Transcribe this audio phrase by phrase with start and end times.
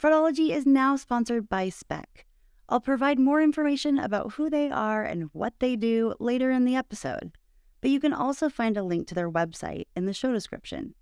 [0.00, 2.24] Fraudology is now sponsored by Spec.
[2.68, 6.76] I'll provide more information about who they are and what they do later in the
[6.76, 7.32] episode,
[7.80, 10.94] but you can also find a link to their website in the show description.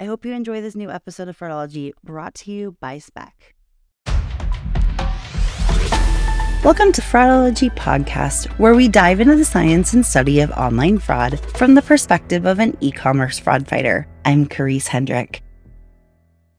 [0.00, 3.54] I hope you enjoy this new episode of Fraudology brought to you by Spec.
[6.64, 11.38] Welcome to Fraudology Podcast, where we dive into the science and study of online fraud
[11.56, 14.08] from the perspective of an e commerce fraud fighter.
[14.24, 15.44] I'm Karisse Hendrick.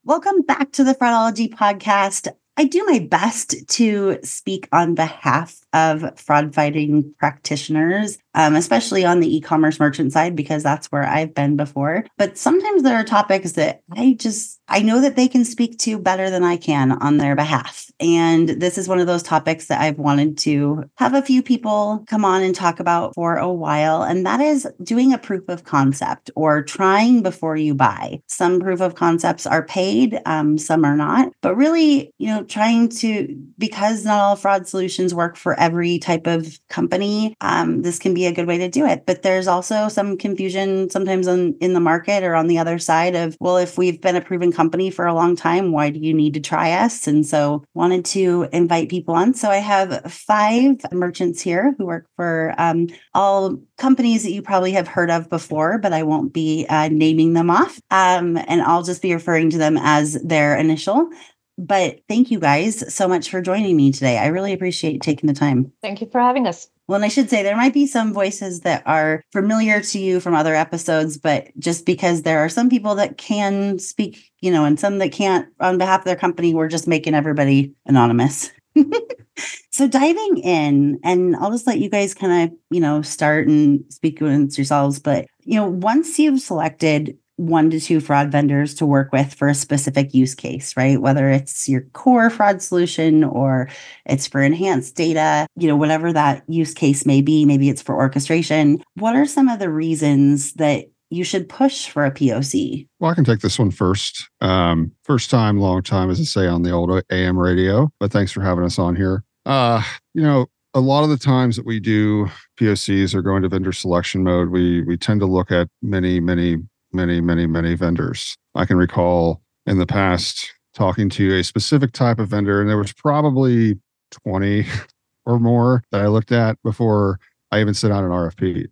[0.08, 2.28] Welcome back to the Fraudology Podcast.
[2.56, 9.20] I do my best to speak on behalf of fraud fighting practitioners, um, especially on
[9.20, 12.06] the e commerce merchant side, because that's where I've been before.
[12.18, 16.00] But sometimes there are topics that I just, I know that they can speak to
[16.00, 17.92] better than I can on their behalf.
[18.00, 22.04] And this is one of those topics that I've wanted to have a few people
[22.08, 24.02] come on and talk about for a while.
[24.04, 28.22] And that is doing a proof of concept or trying before you buy.
[28.28, 31.32] Some proof of concepts are paid, um, some are not.
[31.42, 36.28] But really, you know, trying to, because not all fraud solutions work for every type
[36.28, 39.06] of company, um, this can be a good way to do it.
[39.08, 43.16] But there's also some confusion sometimes on, in the market or on the other side
[43.16, 46.14] of, well, if we've been a proven company for a long time, why do you
[46.14, 47.08] need to try us?
[47.08, 49.34] And so wanted to invite people on.
[49.34, 54.74] So I have five merchants here who work for um, all companies that you probably
[54.74, 57.80] have heard of before, but I won't be uh, naming them off.
[57.90, 61.10] Um, and I'll just be referring to them as their initial.
[61.58, 64.18] But thank you guys so much for joining me today.
[64.18, 65.72] I really appreciate taking the time.
[65.82, 66.68] Thank you for having us.
[66.88, 70.20] Well, and I should say there might be some voices that are familiar to you
[70.20, 74.66] from other episodes, but just because there are some people that can speak, you know,
[74.66, 78.52] and some that can't on behalf of their company, we're just making everybody anonymous.
[79.72, 83.84] so diving in, and I'll just let you guys kind of, you know, start and
[83.90, 85.00] speak amongst yourselves.
[85.00, 89.48] But, you know, once you've selected one to two fraud vendors to work with for
[89.48, 91.02] a specific use case, right?
[91.02, 93.70] Whether it's your core fraud solution or
[94.06, 97.96] it's for enhanced data, you know, whatever that use case may be, maybe it's for
[97.96, 98.82] orchestration.
[98.96, 102.88] What are some of the reasons that you should push for a POC?
[103.00, 104.30] Well, I can take this one first.
[104.42, 108.32] Um, first time, long time, as I say on the old AM radio, but thanks
[108.32, 109.24] for having us on here.
[109.46, 112.30] Uh, you know, a lot of the times that we do
[112.60, 116.58] POCs or go into vendor selection mode, we we tend to look at many, many
[116.96, 118.38] many, many, many vendors.
[118.56, 122.78] I can recall in the past talking to a specific type of vendor, and there
[122.78, 123.80] was probably
[124.12, 124.66] 20
[125.26, 127.20] or more that I looked at before
[127.52, 128.68] I even sent out an RFP.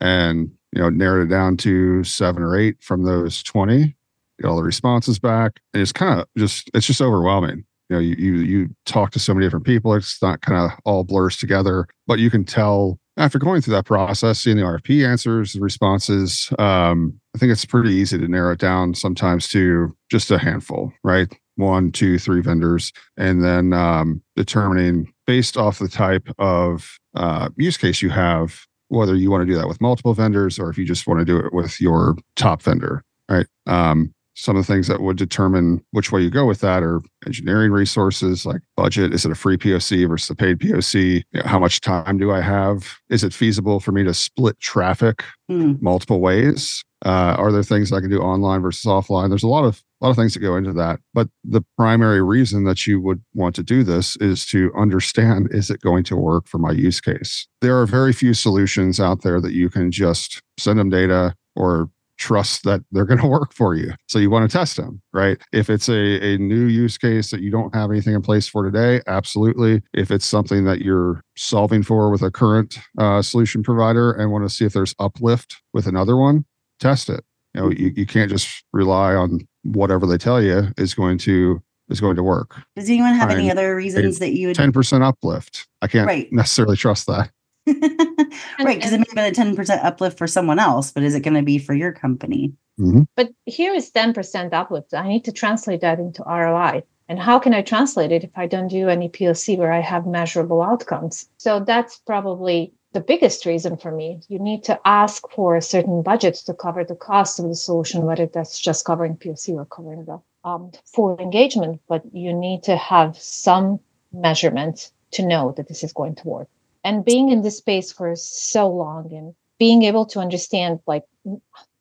[0.00, 3.94] And, you know, narrowed it down to seven or eight from those 20,
[4.40, 5.60] get all the responses back.
[5.72, 7.64] And it's kind of just, it's just overwhelming.
[7.88, 9.94] You know, you, you, you talk to so many different people.
[9.94, 13.86] It's not kind of all blurs together, but you can tell after going through that
[13.86, 18.52] process, seeing the RFP answers, the responses, um, I think it's pretty easy to narrow
[18.52, 21.32] it down sometimes to just a handful, right?
[21.56, 27.76] One, two, three vendors, and then um, determining based off the type of uh, use
[27.76, 30.84] case you have, whether you want to do that with multiple vendors or if you
[30.84, 33.46] just want to do it with your top vendor, right?
[33.66, 37.00] Um, some of the things that would determine which way you go with that are
[37.26, 39.14] engineering resources like budget.
[39.14, 42.32] Is it a free poc versus a paid poc you know, how much time do
[42.32, 42.98] i have?
[43.08, 45.80] Is it feasible for me to split traffic mm.
[45.80, 46.84] multiple ways?
[47.04, 49.28] Uh, are there things i can do online versus offline?
[49.28, 51.00] There's a lot of a lot of things that go into that.
[51.14, 55.70] But the primary reason that you would want to do this is to understand is
[55.70, 57.46] it going to work for my use case?
[57.62, 61.88] There are very few solutions out there that you can just send them data or
[62.18, 63.92] trust that they're going to work for you.
[64.08, 65.38] So you want to test them, right?
[65.52, 68.64] If it's a, a new use case that you don't have anything in place for
[68.64, 69.82] today, absolutely.
[69.92, 74.44] If it's something that you're solving for with a current uh, solution provider and want
[74.44, 76.44] to see if there's uplift with another one,
[76.80, 77.24] test it.
[77.54, 81.62] You know, you, you can't just rely on whatever they tell you is going to
[81.88, 82.56] is going to work.
[82.76, 85.68] Does anyone have any other reasons that you would 10% uplift?
[85.82, 86.32] I can't right.
[86.32, 87.30] necessarily trust that.
[87.66, 91.34] right, because it may be a 10% uplift for someone else, but is it going
[91.34, 92.52] to be for your company?
[92.78, 93.02] Mm-hmm.
[93.16, 94.92] But here is 10% uplift.
[94.94, 96.82] I need to translate that into ROI.
[97.08, 100.06] And how can I translate it if I don't do any POC where I have
[100.06, 101.28] measurable outcomes?
[101.38, 104.20] So that's probably the biggest reason for me.
[104.28, 108.02] You need to ask for a certain budget to cover the cost of the solution,
[108.02, 111.80] whether that's just covering POC or covering the um, full engagement.
[111.88, 113.80] But you need to have some
[114.12, 116.48] measurement to know that this is going to work
[116.84, 121.04] and being in this space for so long and being able to understand like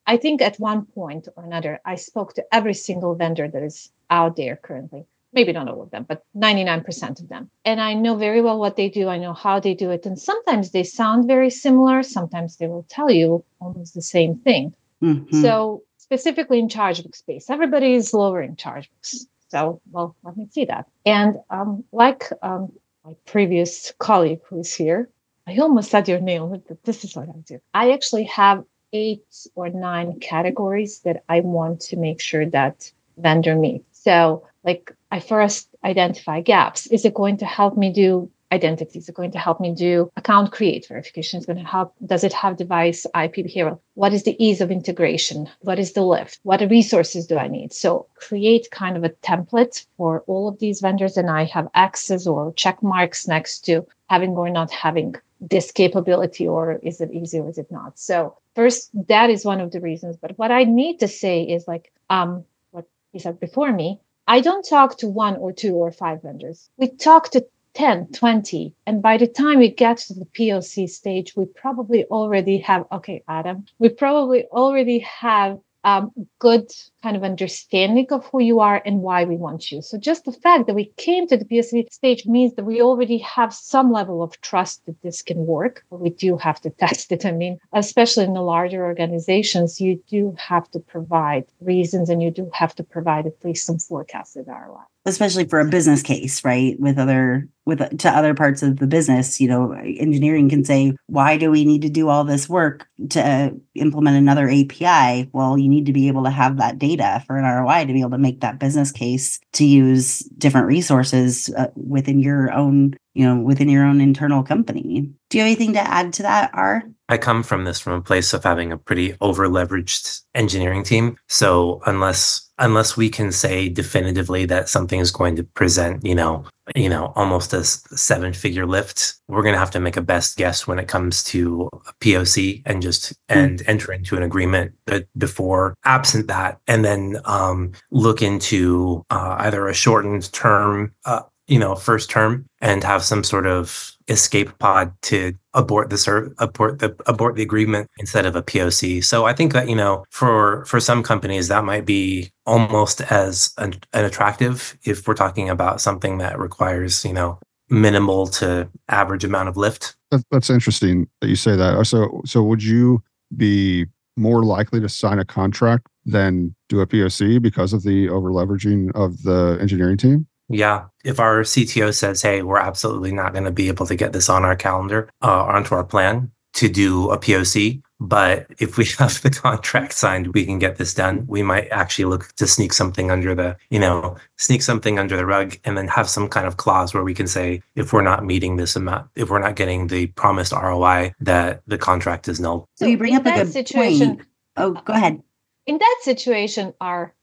[0.07, 3.91] i think at one point or another i spoke to every single vendor that is
[4.09, 5.05] out there currently.
[5.35, 7.50] Maybe not all of them but 99% of them.
[7.65, 9.07] And i know very well what they do.
[9.09, 10.05] I know how they do it.
[10.05, 12.03] And sometimes they sound very similar.
[12.03, 14.75] Sometimes they will tell you almost the same thing.
[15.01, 15.41] Mm-hmm.
[15.41, 20.88] so specifically in chargeback space everybody is lowering chargebacks So, well, let me see that.
[21.06, 22.71] And um, like um,
[23.05, 25.09] my previous colleague who's here,
[25.45, 27.59] I almost said your name, but this is what I do.
[27.73, 28.63] I actually have
[28.94, 33.85] eight or nine categories that I want to make sure that vendor meets.
[34.03, 36.88] So, like, I first identify gaps.
[36.88, 39.00] Is it going to help me do identity?
[39.00, 41.39] Is it going to help me do account create verification?
[41.39, 41.94] Is going to help.
[42.05, 43.79] Does it have device IP behavioral?
[43.95, 45.50] What is the ease of integration?
[45.61, 46.39] What is the lift?
[46.44, 47.73] What resources do I need?
[47.73, 52.27] So create kind of a template for all of these vendors, and I have access
[52.27, 55.15] or check marks next to having or not having
[55.53, 57.99] this capability, or is it easy or is it not?
[57.99, 60.15] So first, that is one of the reasons.
[60.23, 63.99] But what I need to say is like um, what he said before me.
[64.25, 66.69] I don't talk to one or two or five vendors.
[66.77, 68.73] We talk to 10, 20.
[68.85, 73.23] And by the time we get to the POC stage, we probably already have, okay,
[73.27, 76.71] Adam, we probably already have um, good
[77.01, 79.81] kind of understanding of who you are and why we want you.
[79.81, 83.17] So just the fact that we came to the POC stage means that we already
[83.17, 85.83] have some level of trust that this can work.
[85.89, 87.25] But we do have to test it.
[87.25, 92.31] I mean, especially in the larger organizations, you do have to provide reasons and you
[92.31, 96.79] do have to provide at least some forecasted ROI especially for a business case, right?
[96.79, 101.38] With other with to other parts of the business, you know, engineering can say, "Why
[101.38, 105.85] do we need to do all this work to implement another API?" Well, you need
[105.85, 108.41] to be able to have that data for an ROI to be able to make
[108.41, 113.85] that business case to use different resources uh, within your own, you know, within your
[113.85, 115.09] own internal company.
[115.29, 116.83] Do you have anything to add to that, R?
[117.09, 121.17] I come from this from a place of having a pretty over leveraged engineering team.
[121.27, 126.45] So unless unless we can say definitively that something is going to present, you know,
[126.75, 130.38] you know, almost a seven figure lift, we're going to have to make a best
[130.38, 133.15] guess when it comes to a POC and just mm.
[133.27, 139.36] and enter into an agreement that before absent that, and then um, look into uh,
[139.39, 144.57] either a shortened term uh, you know, first term and have some sort of escape
[144.57, 149.04] pod to abort the ser- abort the abort the agreement instead of a POC.
[149.04, 153.54] So I think that you know, for for some companies that might be almost as
[153.57, 157.38] an, an attractive if we're talking about something that requires you know
[157.69, 159.95] minimal to average amount of lift.
[160.31, 161.75] that's interesting that you say that.
[161.75, 163.04] Uh, so so would you
[163.36, 163.86] be
[164.16, 168.89] more likely to sign a contract than do a POC because of the over leveraging
[168.95, 170.27] of the engineering team?
[170.53, 170.85] Yeah.
[171.03, 174.29] If our CTO says, hey, we're absolutely not going to be able to get this
[174.29, 179.21] on our calendar, uh, onto our plan to do a POC, but if we have
[179.21, 181.25] the contract signed, we can get this done.
[181.27, 185.25] We might actually look to sneak something under the, you know, sneak something under the
[185.25, 188.25] rug and then have some kind of clause where we can say, if we're not
[188.25, 192.67] meeting this amount, if we're not getting the promised ROI, that the contract is null.
[192.75, 194.27] So you bring up a good situation, point.
[194.57, 195.23] Oh, go ahead.
[195.65, 197.13] In that situation, are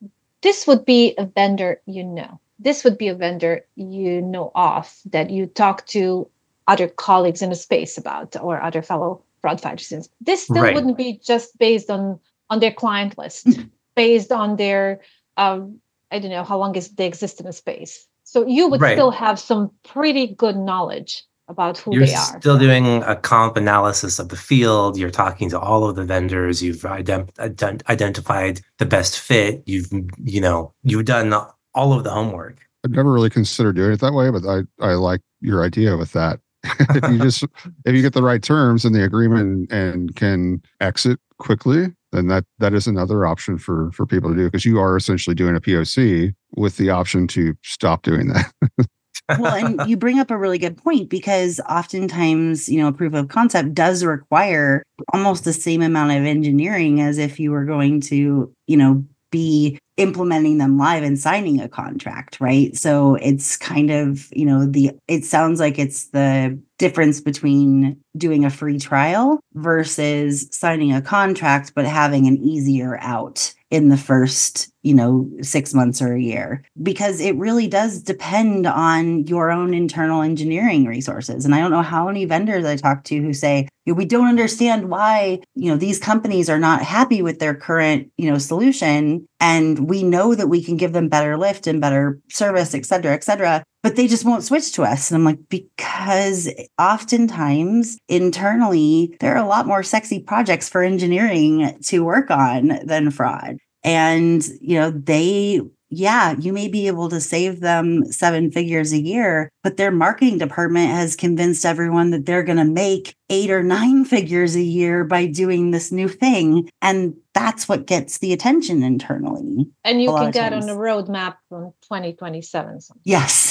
[0.42, 4.94] this would be a vendor you know this would be a vendor you know of
[5.06, 6.28] that you talk to
[6.68, 10.08] other colleagues in the space about or other fellow fraud fighters.
[10.20, 10.74] This still right.
[10.74, 12.20] wouldn't be just based on
[12.50, 13.68] on their client list, mm-hmm.
[13.94, 15.00] based on their
[15.36, 15.80] um,
[16.10, 18.06] I don't know how long is they exist in a space.
[18.24, 18.94] So you would right.
[18.94, 22.40] still have some pretty good knowledge about who you're they are.
[22.40, 24.96] Still doing a comp analysis of the field.
[24.96, 26.62] You're talking to all of the vendors.
[26.62, 29.62] You've ident- ident- identified the best fit.
[29.66, 29.90] You've
[30.22, 31.34] you know you've done
[31.74, 32.58] all of the homework.
[32.84, 36.12] I've never really considered doing it that way, but I, I like your idea with
[36.12, 36.40] that.
[36.64, 37.44] if you just
[37.84, 42.28] if you get the right terms in the agreement and, and can exit quickly, then
[42.28, 45.56] that that is another option for for people to do because you are essentially doing
[45.56, 48.52] a POC with the option to stop doing that.
[49.38, 53.14] well, and you bring up a really good point because oftentimes, you know, a proof
[53.14, 58.00] of concept does require almost the same amount of engineering as if you were going
[58.00, 62.74] to, you know, be implementing them live and signing a contract, right?
[62.76, 68.44] So it's kind of, you know, the it sounds like it's the difference between doing
[68.44, 74.68] a free trial versus signing a contract but having an easier out in the first,
[74.82, 79.72] you know, 6 months or a year because it really does depend on your own
[79.74, 81.44] internal engineering resources.
[81.44, 84.88] And I don't know how many vendors I talk to who say, we don't understand
[84.88, 89.88] why, you know, these companies are not happy with their current, you know, solution and
[89.88, 93.24] we know that we can give them better lift and better service, et cetera, et
[93.24, 95.10] cetera but they just won't switch to us.
[95.10, 101.78] And I'm like, because oftentimes internally, there are a lot more sexy projects for engineering
[101.84, 103.58] to work on than fraud.
[103.82, 105.60] And, you know, they
[105.90, 110.38] yeah, you may be able to save them seven figures a year, but their marketing
[110.38, 115.04] department has convinced everyone that they're going to make eight or nine figures a year
[115.04, 116.70] by doing this new thing.
[116.80, 119.68] And that's what gets the attention internally.
[119.84, 122.78] And you can get on the roadmap from 2027.
[123.04, 123.49] Yes.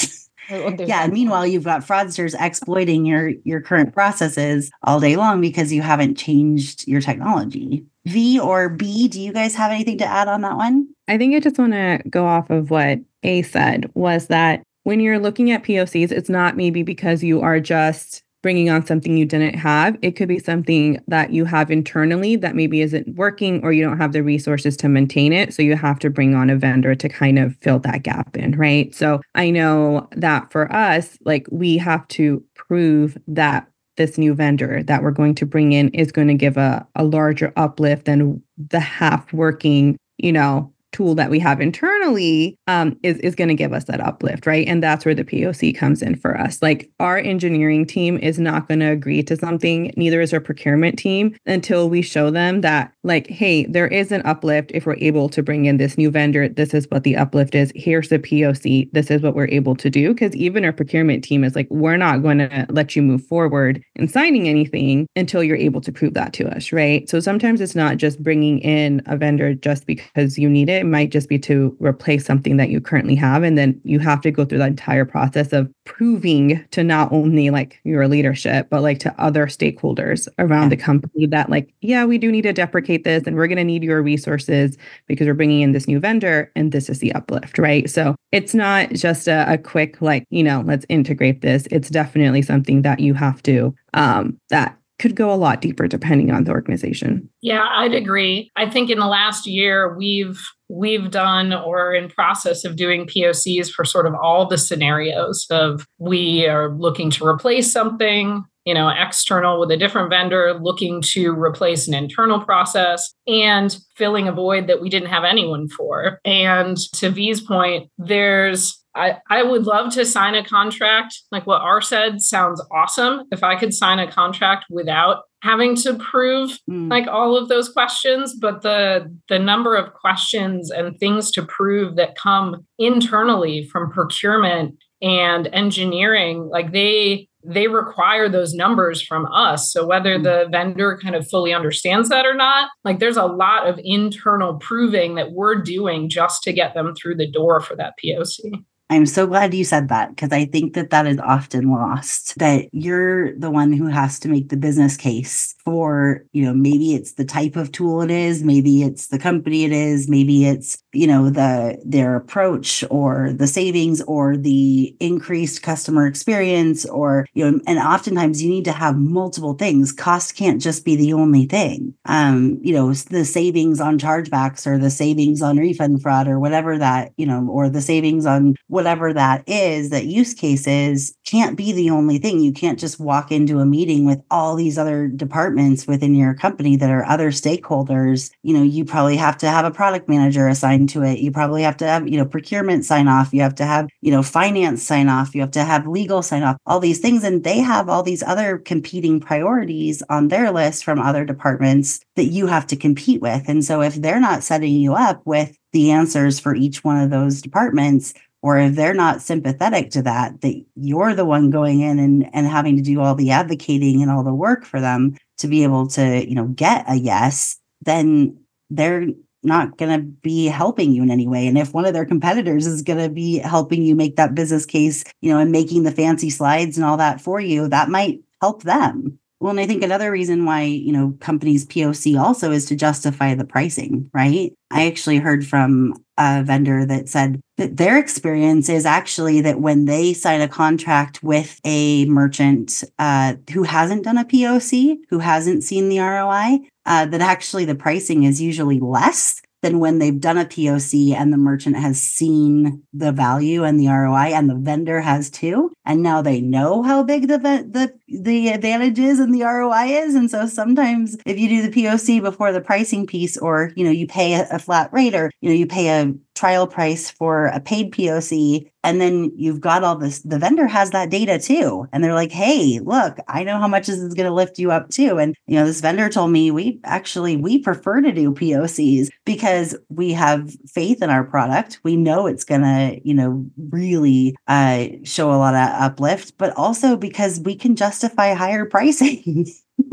[0.78, 5.72] yeah and meanwhile you've got fraudsters exploiting your your current processes all day long because
[5.72, 7.84] you haven't changed your technology.
[8.06, 10.88] V or b do you guys have anything to add on that one?
[11.08, 15.00] I think i just want to go off of what a said was that when
[15.00, 19.26] you're looking at pocs it's not maybe because you are just bringing on something you
[19.26, 19.98] didn't have.
[20.02, 23.98] It could be something that you have internally that maybe isn't working or you don't
[23.98, 25.52] have the resources to maintain it.
[25.52, 28.56] So you have to bring on a vendor to kind of fill that gap in,
[28.56, 28.94] right?
[28.94, 33.66] So I know that for us, like we have to prove that
[33.96, 37.04] this new vendor that we're going to bring in is going to give a, a
[37.04, 43.18] larger uplift than the half working, you know, tool that we have internally um, is,
[43.18, 44.66] is going to give us that uplift, right?
[44.66, 46.60] And that's where the POC comes in for us.
[46.62, 50.98] Like our engineering team is not going to agree to something, neither is our procurement
[50.98, 55.28] team until we show them that, like, hey, there is an uplift if we're able
[55.28, 56.48] to bring in this new vendor.
[56.48, 57.72] This is what the uplift is.
[57.74, 58.90] Here's the POC.
[58.92, 60.12] This is what we're able to do.
[60.12, 63.82] Because even our procurement team is like, we're not going to let you move forward
[63.96, 67.08] in signing anything until you're able to prove that to us, right?
[67.08, 70.86] So sometimes it's not just bringing in a vendor just because you need it it
[70.86, 73.42] might just be to replace something that you currently have.
[73.42, 77.50] And then you have to go through that entire process of proving to not only
[77.50, 80.68] like your leadership, but like to other stakeholders around yeah.
[80.70, 83.64] the company that, like, yeah, we do need to deprecate this and we're going to
[83.64, 87.58] need your resources because we're bringing in this new vendor and this is the uplift,
[87.58, 87.88] right?
[87.90, 91.68] So it's not just a, a quick, like, you know, let's integrate this.
[91.70, 96.30] It's definitely something that you have to, um, that could go a lot deeper depending
[96.30, 97.28] on the organization.
[97.40, 98.52] Yeah, I'd agree.
[98.54, 103.72] I think in the last year we've we've done or in process of doing POCs
[103.72, 108.88] for sort of all the scenarios of we are looking to replace something, you know,
[108.88, 114.68] external with a different vendor, looking to replace an internal process and filling a void
[114.68, 116.20] that we didn't have anyone for.
[116.24, 121.62] And to V's point, there's I, I would love to sign a contract like what
[121.62, 123.22] R said sounds awesome.
[123.30, 126.90] If I could sign a contract without having to prove mm.
[126.90, 131.96] like all of those questions, but the the number of questions and things to prove
[131.96, 139.72] that come internally from procurement and engineering, like they they require those numbers from us.
[139.72, 140.24] So whether mm.
[140.24, 144.56] the vendor kind of fully understands that or not, like there's a lot of internal
[144.58, 148.64] proving that we're doing just to get them through the door for that POC.
[148.90, 152.68] I'm so glad you said that because I think that that is often lost that
[152.72, 157.12] you're the one who has to make the business case for, you know, maybe it's
[157.12, 161.06] the type of tool it is, maybe it's the company it is, maybe it's, you
[161.06, 167.60] know, the their approach or the savings or the increased customer experience or, you know,
[167.68, 169.92] and oftentimes you need to have multiple things.
[169.92, 171.94] Cost can't just be the only thing.
[172.06, 176.76] Um, you know, the savings on chargebacks or the savings on refund fraud or whatever
[176.76, 181.54] that, you know, or the savings on whatever that is, that use case is, can't
[181.54, 182.40] be the only thing.
[182.40, 186.76] You can't just walk into a meeting with all these other departments within your company
[186.76, 188.30] that are other stakeholders.
[188.42, 191.18] You know, you probably have to have a product manager assigned to it.
[191.18, 193.34] You probably have to have, you know, procurement sign off.
[193.34, 195.34] You have to have, you know, finance sign off.
[195.34, 197.22] You have to have legal sign off, all these things.
[197.22, 202.24] And they have all these other competing priorities on their list from other departments that
[202.24, 203.46] you have to compete with.
[203.46, 207.10] And so if they're not setting you up with the answers for each one of
[207.10, 211.98] those departments, or if they're not sympathetic to that that you're the one going in
[211.98, 215.48] and, and having to do all the advocating and all the work for them to
[215.48, 218.36] be able to you know get a yes then
[218.70, 219.06] they're
[219.42, 221.46] not going to be helping you in any way.
[221.46, 224.66] And if one of their competitors is going to be helping you make that business
[224.66, 228.20] case you know and making the fancy slides and all that for you that might
[228.40, 232.66] help them well, and I think another reason why, you know, companies POC also is
[232.66, 234.52] to justify the pricing, right?
[234.70, 239.86] I actually heard from a vendor that said that their experience is actually that when
[239.86, 245.64] they sign a contract with a merchant uh, who hasn't done a POC, who hasn't
[245.64, 250.38] seen the ROI, uh, that actually the pricing is usually less than when they've done
[250.38, 255.00] a POC and the merchant has seen the value and the ROI and the vendor
[255.00, 255.72] has too.
[255.84, 260.14] And now they know how big the, the, the advantage is and the ROI is.
[260.14, 263.90] And so sometimes if you do the POC before the pricing piece, or, you know,
[263.90, 267.48] you pay a, a flat rate or, you know, you pay a trial price for
[267.48, 268.66] a paid POC.
[268.82, 271.86] And then you've got all this, the vendor has that data too.
[271.92, 274.72] And they're like, hey, look, I know how much this is going to lift you
[274.72, 275.18] up too.
[275.18, 279.76] And, you know, this vendor told me we actually, we prefer to do POCs because
[279.90, 281.78] we have faith in our product.
[281.84, 286.56] We know it's going to, you know, really uh, show a lot of uplift, but
[286.56, 289.46] also because we can justify higher pricing.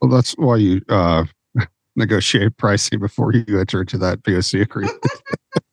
[0.00, 1.26] well, that's why you, uh,
[1.96, 4.96] negotiate pricing before you enter into that POC agreement.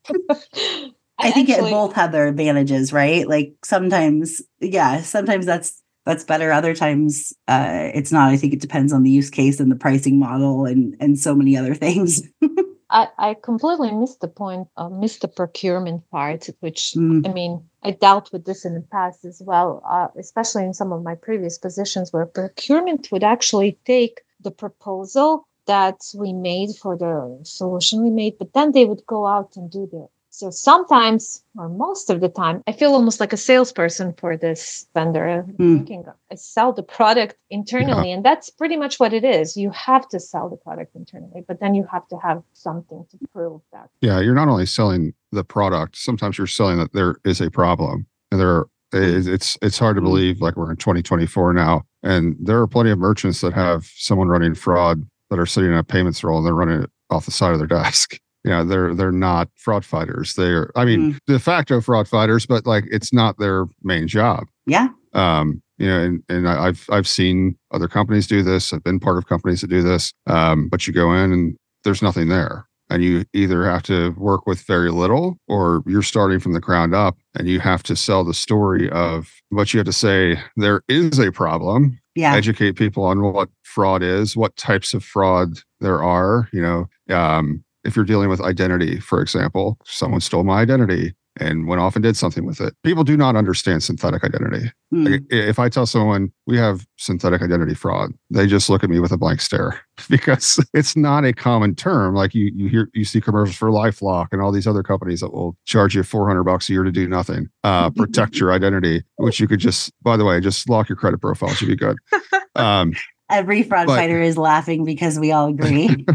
[1.19, 3.27] I think actually- it both have their advantages, right?
[3.27, 6.51] Like sometimes, yeah, sometimes that's that's better.
[6.51, 8.31] Other times, uh, it's not.
[8.31, 11.35] I think it depends on the use case and the pricing model and and so
[11.35, 12.21] many other things.
[12.91, 17.27] I, I completely missed the point, uh, missed the procurement part, which Mm.
[17.27, 20.91] I mean, I dealt with this in the past as well, uh, especially in some
[20.91, 26.97] of my previous positions where procurement would actually take the proposal that we made for
[26.97, 30.07] the solution we made, but then they would go out and do the.
[30.31, 34.85] So sometimes, or most of the time, I feel almost like a salesperson for this
[34.93, 35.45] vendor.
[35.57, 36.13] Mm.
[36.31, 39.57] I sell the product internally, and that's pretty much what it is.
[39.57, 43.17] You have to sell the product internally, but then you have to have something to
[43.33, 43.89] prove that.
[44.01, 48.05] Yeah, you're not only selling the product, sometimes you're selling that there is a problem.
[48.31, 50.05] And there are, it's it's- hard to Mhm.
[50.05, 51.83] believe like we're in 2024 now.
[52.03, 55.77] And there are plenty of merchants that have someone running fraud that are sitting in
[55.77, 58.17] a payments role and they're running it off the side of their desk.
[58.45, 60.35] Yeah, they're they're not fraud fighters.
[60.35, 64.45] They're I mean de facto fraud fighters, but like it's not their main job.
[64.65, 68.99] yeah, um you know and and i've i've seen other companies do this i've been
[68.99, 72.65] part of companies that do this um but you go in and there's nothing there
[72.89, 76.93] and you either have to work with very little or you're starting from the ground
[76.95, 80.81] up and you have to sell the story of what you have to say there
[80.87, 86.03] is a problem yeah, educate people on what fraud is, what types of fraud there
[86.03, 86.49] are.
[86.51, 91.67] You know, um, if you're dealing with identity, for example, someone stole my identity and
[91.67, 92.73] went off and did something with it.
[92.83, 94.71] People do not understand synthetic identity.
[94.93, 95.11] Mm.
[95.11, 98.99] Like, if I tell someone we have synthetic identity fraud, they just look at me
[98.99, 99.79] with a blank stare
[100.09, 102.15] because it's not a common term.
[102.15, 105.33] Like you, you hear, you see commercials for LifeLock and all these other companies that
[105.33, 109.39] will charge you 400 bucks a year to do nothing, uh, protect your identity, which
[109.39, 111.97] you could just, by the way, just lock your credit profile should be good.
[112.55, 112.93] Um,
[113.29, 116.05] Every fraud But- fighter is laughing because we all agree.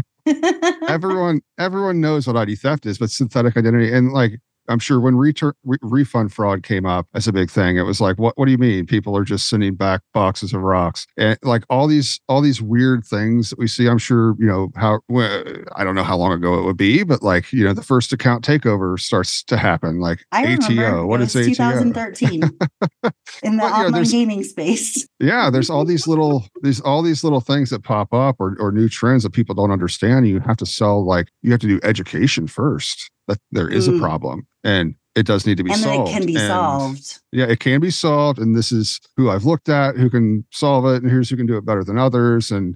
[0.87, 5.15] everyone, everyone knows what ID theft is, but synthetic identity and like I'm sure when
[5.15, 8.45] return re- refund fraud came up as a big thing, it was like, what what
[8.45, 8.85] do you mean?
[8.85, 13.05] People are just sending back boxes of rocks and like all these all these weird
[13.05, 13.87] things that we see.
[13.87, 17.03] I'm sure you know how wh- I don't know how long ago it would be,
[17.03, 19.99] but like you know the first account takeover starts to happen.
[19.99, 21.45] Like I ATO, what is ATO?
[21.45, 22.41] 2013
[23.43, 25.07] in the But, you know, online gaming space.
[25.19, 28.71] yeah there's all these little these all these little things that pop up or, or
[28.71, 31.79] new trends that people don't understand you have to sell like you have to do
[31.83, 33.97] education first that there is Mm.
[33.97, 35.87] a problem and it does need to be solved.
[35.87, 37.19] and it can be And, solved.
[37.31, 40.85] yeah it can be solved and this is who i've looked at who can solve
[40.85, 42.75] it and here's who can do it better than others and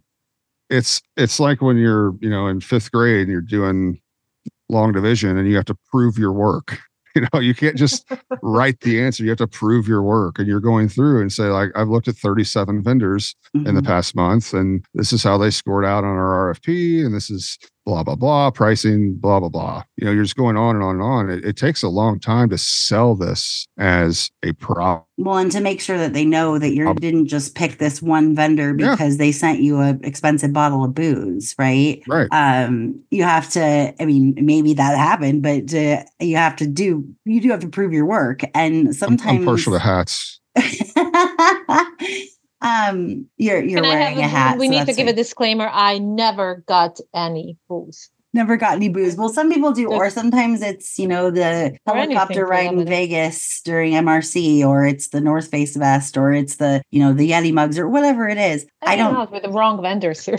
[0.70, 4.00] it's it's like when you're you know in fifth grade and you're doing
[4.70, 6.80] long division and you have to prove your work
[7.16, 8.08] you know you can't just
[8.44, 11.46] write the answer you have to prove your work and you're going through and say
[11.46, 13.86] like i've looked at 37 vendors in the Mhm.
[13.86, 17.58] past month and this is how they scored out on our rfp and this is
[17.90, 20.96] blah blah blah pricing blah blah blah you know you're just going on and on
[20.96, 25.38] and on it, it takes a long time to sell this as a problem Well,
[25.38, 28.36] and to make sure that they know that you Um, didn't just pick this one
[28.36, 28.92] vendor Yeah.
[28.92, 32.02] because they sent you a expensive bottle of booze, right?
[32.08, 33.94] right Um, you have to.
[34.00, 37.06] I mean, maybe that happened, but uh, you have to do.
[37.26, 40.40] You do have to prove your work, and I'm, sometimes I'm partial to hats
[42.62, 44.58] um, you're you're Can wearing have a hat.
[44.60, 45.70] We so need to that's give a disclaimer.
[45.72, 48.10] I never got any booze.
[48.32, 49.16] Never got any booze.
[49.16, 52.86] Well, some people do, or sometimes it's you know the helicopter ride in.
[52.86, 57.32] Vegas during MRC, or it's the North Face vest, or it's the you know the
[57.32, 58.68] Yeti mugs, or whatever it is.
[58.84, 59.16] I hang don't.
[59.16, 60.38] out with the wrong vendors here.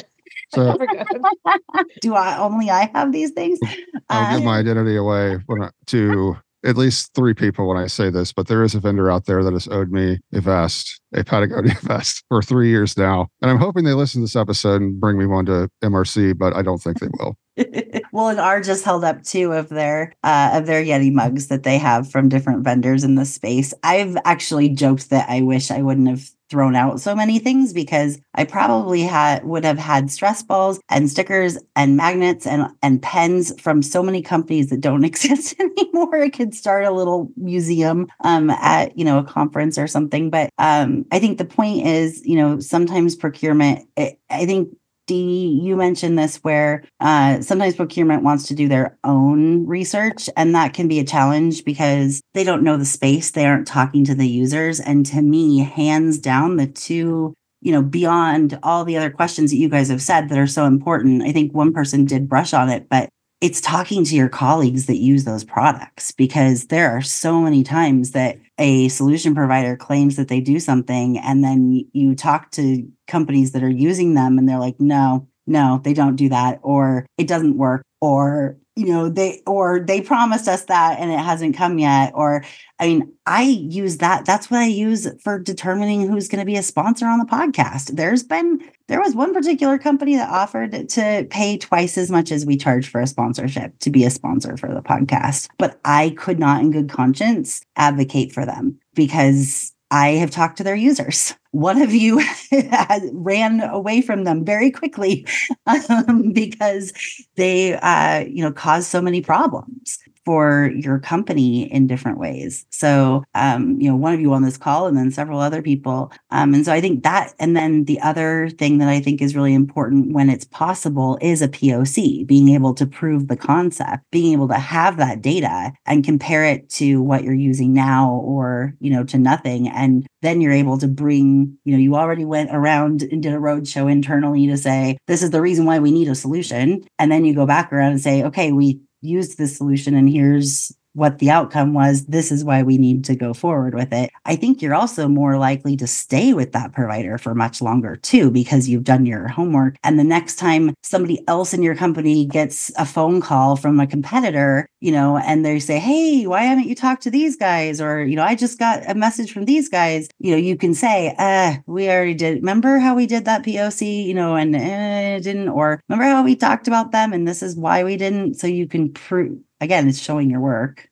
[0.55, 1.87] so Never got it.
[2.01, 3.59] Do I only I have these things?
[4.09, 7.87] i'll give Uh, my identity away when I, to at least three people when i
[7.87, 11.01] say this but there is a vendor out there that has owed me a vest
[11.15, 14.81] a patagonia vest for three years now and i'm hoping they listen to this episode
[14.81, 17.37] and bring me one to mrc but i don't think they will
[18.13, 21.63] well, and R just held up two of their uh, of their Yeti mugs that
[21.63, 23.75] they have from different vendors in the space.
[23.83, 28.21] I've actually joked that I wish I wouldn't have thrown out so many things because
[28.35, 33.59] I probably had would have had stress balls and stickers and magnets and and pens
[33.61, 36.23] from so many companies that don't exist anymore.
[36.23, 40.31] I could start a little museum um, at you know a conference or something.
[40.31, 43.89] But um, I think the point is, you know, sometimes procurement.
[43.97, 44.77] It, I think
[45.11, 50.55] Dee, you mentioned this where uh, sometimes procurement wants to do their own research, and
[50.55, 53.33] that can be a challenge because they don't know the space.
[53.33, 54.79] They aren't talking to the users.
[54.79, 59.57] And to me, hands down, the two, you know, beyond all the other questions that
[59.57, 62.69] you guys have said that are so important, I think one person did brush on
[62.69, 63.09] it, but
[63.41, 68.13] it's talking to your colleagues that use those products because there are so many times
[68.13, 73.53] that a solution provider claims that they do something and then you talk to companies
[73.53, 77.27] that are using them and they're like no no, they don't do that, or it
[77.27, 81.79] doesn't work, or you know they or they promised us that and it hasn't come
[81.79, 82.45] yet or
[82.79, 86.57] i mean i use that that's what i use for determining who's going to be
[86.57, 87.97] a sponsor on the podcast.
[87.97, 92.45] There's been there was one particular company that offered to pay twice as much as
[92.45, 96.39] we charge for a sponsorship to be a sponsor for the podcast but i could
[96.39, 101.35] not in good conscience advocate for them because I have talked to their users.
[101.51, 102.23] One of you
[103.13, 105.27] ran away from them very quickly
[105.67, 106.93] um, because
[107.35, 109.99] they, uh, you know, caused so many problems
[110.31, 112.65] for your company in different ways.
[112.71, 116.13] So, um, you know, one of you on this call and then several other people.
[116.31, 119.35] Um, and so I think that, and then the other thing that I think is
[119.35, 124.33] really important when it's possible is a POC, being able to prove the concept, being
[124.33, 128.93] able to have that data and compare it to what you're using now or, you
[128.93, 129.67] know, to nothing.
[129.67, 133.39] And then you're able to bring, you know, you already went around and did a
[133.39, 136.85] roadshow internally to say, this is the reason why we need a solution.
[137.01, 140.73] And then you go back around and say, okay, we used this solution and here's
[140.93, 142.07] what the outcome was.
[142.07, 144.11] This is why we need to go forward with it.
[144.25, 148.31] I think you're also more likely to stay with that provider for much longer too,
[148.31, 149.77] because you've done your homework.
[149.85, 153.87] And the next time somebody else in your company gets a phone call from a
[153.87, 157.81] competitor, you know, and they say, Hey, why haven't you talked to these guys?
[157.81, 160.09] Or, you know, I just got a message from these guys.
[160.19, 162.37] You know, you can say, uh, we already did.
[162.37, 166.37] Remember how we did that POC, you know, and it didn't, or remember how we
[166.37, 168.35] talked about them and this is why we didn't.
[168.35, 170.89] So you can prove again, it's showing your work.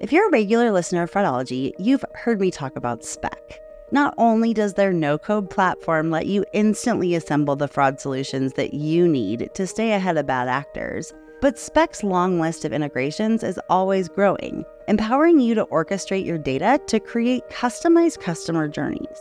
[0.00, 3.60] If you're a regular listener of Fraudology, you've heard me talk about Spec.
[3.92, 8.72] Not only does their no code platform let you instantly assemble the fraud solutions that
[8.72, 13.58] you need to stay ahead of bad actors, but Spec's long list of integrations is
[13.68, 19.18] always growing, empowering you to orchestrate your data to create customized customer journeys.